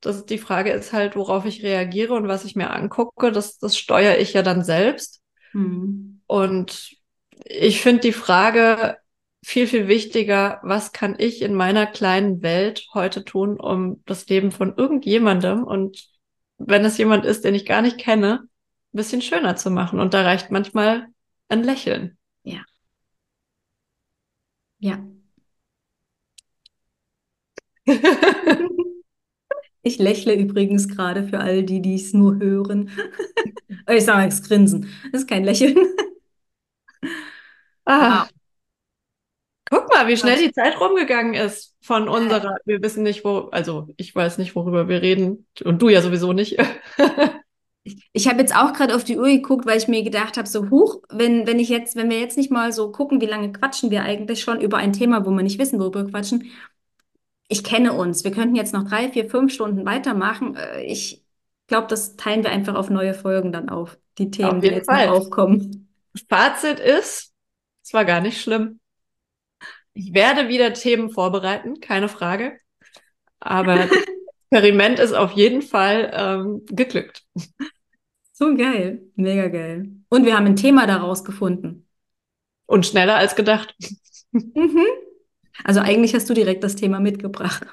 Das, 0.01 0.25
die 0.25 0.37
Frage 0.37 0.71
ist 0.71 0.93
halt, 0.93 1.15
worauf 1.15 1.45
ich 1.45 1.63
reagiere 1.63 2.13
und 2.13 2.27
was 2.27 2.45
ich 2.45 2.55
mir 2.55 2.71
angucke. 2.71 3.31
Das, 3.31 3.57
das 3.57 3.77
steuere 3.77 4.19
ich 4.19 4.33
ja 4.33 4.43
dann 4.43 4.63
selbst. 4.63 5.21
Mhm. 5.53 6.21
Und 6.27 6.97
ich 7.43 7.81
finde 7.81 8.01
die 8.01 8.13
Frage 8.13 8.97
viel, 9.43 9.67
viel 9.67 9.87
wichtiger, 9.87 10.59
was 10.63 10.91
kann 10.91 11.15
ich 11.17 11.41
in 11.41 11.53
meiner 11.53 11.85
kleinen 11.85 12.41
Welt 12.41 12.87
heute 12.93 13.23
tun, 13.23 13.59
um 13.59 14.03
das 14.05 14.27
Leben 14.27 14.51
von 14.51 14.75
irgendjemandem 14.75 15.63
und 15.63 16.07
wenn 16.57 16.85
es 16.85 16.97
jemand 16.97 17.25
ist, 17.25 17.43
den 17.43 17.55
ich 17.55 17.65
gar 17.65 17.81
nicht 17.81 17.97
kenne, 17.97 18.47
ein 18.95 18.97
bisschen 18.97 19.21
schöner 19.21 19.55
zu 19.57 19.69
machen. 19.69 19.99
Und 19.99 20.13
da 20.13 20.21
reicht 20.21 20.51
manchmal 20.51 21.07
ein 21.49 21.63
Lächeln. 21.63 22.17
Ja. 22.43 22.63
Ja. 24.79 25.05
Ich 29.87 29.99
lächle 29.99 30.33
übrigens 30.33 30.87
gerade 30.87 31.23
für 31.27 31.39
all 31.39 31.61
die, 31.61 31.79
die 31.79 31.93
es 31.93 32.11
nur 32.11 32.39
hören. 32.39 32.89
ich 33.87 34.03
sage 34.03 34.23
jetzt 34.23 34.47
Grinsen. 34.47 34.89
Das 35.11 35.21
ist 35.21 35.27
kein 35.29 35.43
Lächeln. 35.43 35.77
Ah. 37.85 38.23
Wow. 38.23 38.29
Guck 39.69 39.93
mal, 39.93 40.07
wie 40.07 40.17
schnell 40.17 40.39
die 40.39 40.51
Zeit 40.51 40.79
rumgegangen 40.79 41.35
ist 41.35 41.75
von 41.81 42.09
unserer. 42.09 42.57
Wir 42.65 42.81
wissen 42.81 43.03
nicht, 43.03 43.23
wo, 43.23 43.49
also 43.51 43.87
ich 43.97 44.15
weiß 44.15 44.39
nicht, 44.39 44.55
worüber 44.55 44.87
wir 44.87 45.03
reden. 45.03 45.45
Und 45.63 45.83
du 45.83 45.89
ja 45.89 46.01
sowieso 46.01 46.33
nicht. 46.33 46.57
ich 48.13 48.27
habe 48.27 48.39
jetzt 48.39 48.55
auch 48.55 48.73
gerade 48.73 48.95
auf 48.95 49.03
die 49.03 49.17
Uhr 49.17 49.27
geguckt, 49.27 49.65
weil 49.65 49.77
ich 49.77 49.87
mir 49.87 50.03
gedacht 50.03 50.37
habe, 50.37 50.47
so 50.47 50.69
huch, 50.69 51.01
wenn, 51.09 51.45
wenn 51.45 51.59
ich 51.59 51.69
jetzt, 51.69 51.95
wenn 51.95 52.09
wir 52.09 52.19
jetzt 52.19 52.37
nicht 52.37 52.51
mal 52.51 52.71
so 52.73 52.91
gucken, 52.91 53.21
wie 53.21 53.27
lange 53.27 53.51
quatschen 53.51 53.91
wir 53.91 54.03
eigentlich 54.03 54.41
schon 54.41 54.59
über 54.59 54.77
ein 54.77 54.93
Thema, 54.93 55.25
wo 55.25 55.29
wir 55.29 55.43
nicht 55.43 55.59
wissen, 55.59 55.79
worüber 55.79 56.03
wir 56.03 56.11
quatschen, 56.11 56.51
ich 57.47 57.63
kenne 57.63 57.93
uns. 57.93 58.23
Wir 58.23 58.31
könnten 58.31 58.55
jetzt 58.55 58.73
noch 58.73 58.87
drei, 58.89 59.09
vier, 59.11 59.29
fünf 59.29 59.53
Stunden 59.53 59.85
weitermachen. 59.85 60.55
Äh, 60.55 60.83
ich, 60.83 61.23
glaube, 61.67 61.87
das 61.87 62.15
teilen 62.15 62.43
wir 62.43 62.51
einfach 62.51 62.75
auf 62.75 62.89
neue 62.89 63.13
Folgen 63.13 63.51
dann 63.51 63.69
auf. 63.69 63.97
Die 64.17 64.31
Themen, 64.31 64.57
Auf 64.57 64.59
die 64.59 64.67
jetzt 64.67 64.89
noch 64.89 64.95
Fall. 64.95 65.09
aufkommen. 65.09 65.89
Fazit 66.29 66.79
ist, 66.79 67.33
es 67.83 67.93
war 67.93 68.05
gar 68.05 68.21
nicht 68.21 68.39
schlimm. 68.39 68.79
Ich 69.93 70.13
werde 70.13 70.47
wieder 70.47 70.73
Themen 70.73 71.09
vorbereiten, 71.09 71.79
keine 71.81 72.07
Frage. 72.07 72.57
Aber 73.39 73.75
das 73.75 73.91
Experiment 74.51 74.99
ist 74.99 75.13
auf 75.13 75.31
jeden 75.33 75.61
Fall 75.61 76.11
ähm, 76.13 76.65
geglückt. 76.67 77.23
So 78.37 78.53
geil. 78.53 79.01
Mega 79.15 79.47
geil. 79.47 79.87
Und 80.09 80.25
wir 80.25 80.35
haben 80.35 80.45
ein 80.45 80.57
Thema 80.57 80.85
daraus 80.85 81.23
gefunden. 81.23 81.87
Und 82.65 82.85
schneller 82.85 83.15
als 83.15 83.35
gedacht. 83.35 83.75
Mhm. 84.31 84.83
Also 85.63 85.79
eigentlich 85.79 86.13
hast 86.13 86.29
du 86.29 86.33
direkt 86.33 86.61
das 86.61 86.75
Thema 86.75 86.99
mitgebracht. 86.99 87.65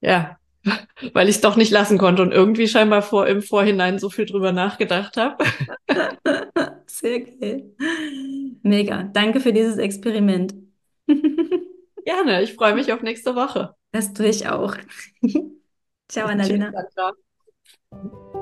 Ja, 0.00 0.38
weil 1.12 1.28
ich 1.28 1.34
es 1.34 1.40
doch 1.42 1.56
nicht 1.56 1.70
lassen 1.70 1.98
konnte 1.98 2.22
und 2.22 2.32
irgendwie 2.32 2.66
scheinbar 2.66 3.02
vor, 3.02 3.26
im 3.26 3.42
Vorhinein 3.42 3.98
so 3.98 4.08
viel 4.08 4.24
drüber 4.24 4.52
nachgedacht 4.52 5.18
habe. 5.18 5.44
Sehr 6.86 7.20
geil. 7.20 7.74
Mega. 8.62 9.02
Danke 9.02 9.40
für 9.40 9.52
dieses 9.52 9.76
Experiment. 9.76 10.54
Gerne, 11.06 12.42
ich 12.42 12.54
freue 12.54 12.74
mich 12.74 12.90
auf 12.90 13.02
nächste 13.02 13.34
Woche. 13.34 13.74
Das 13.90 14.14
tue 14.14 14.28
ich 14.28 14.48
auch. 14.48 14.74
Ciao, 16.08 16.26
Annalena. 16.26 16.72
Tschüss. 17.90 18.41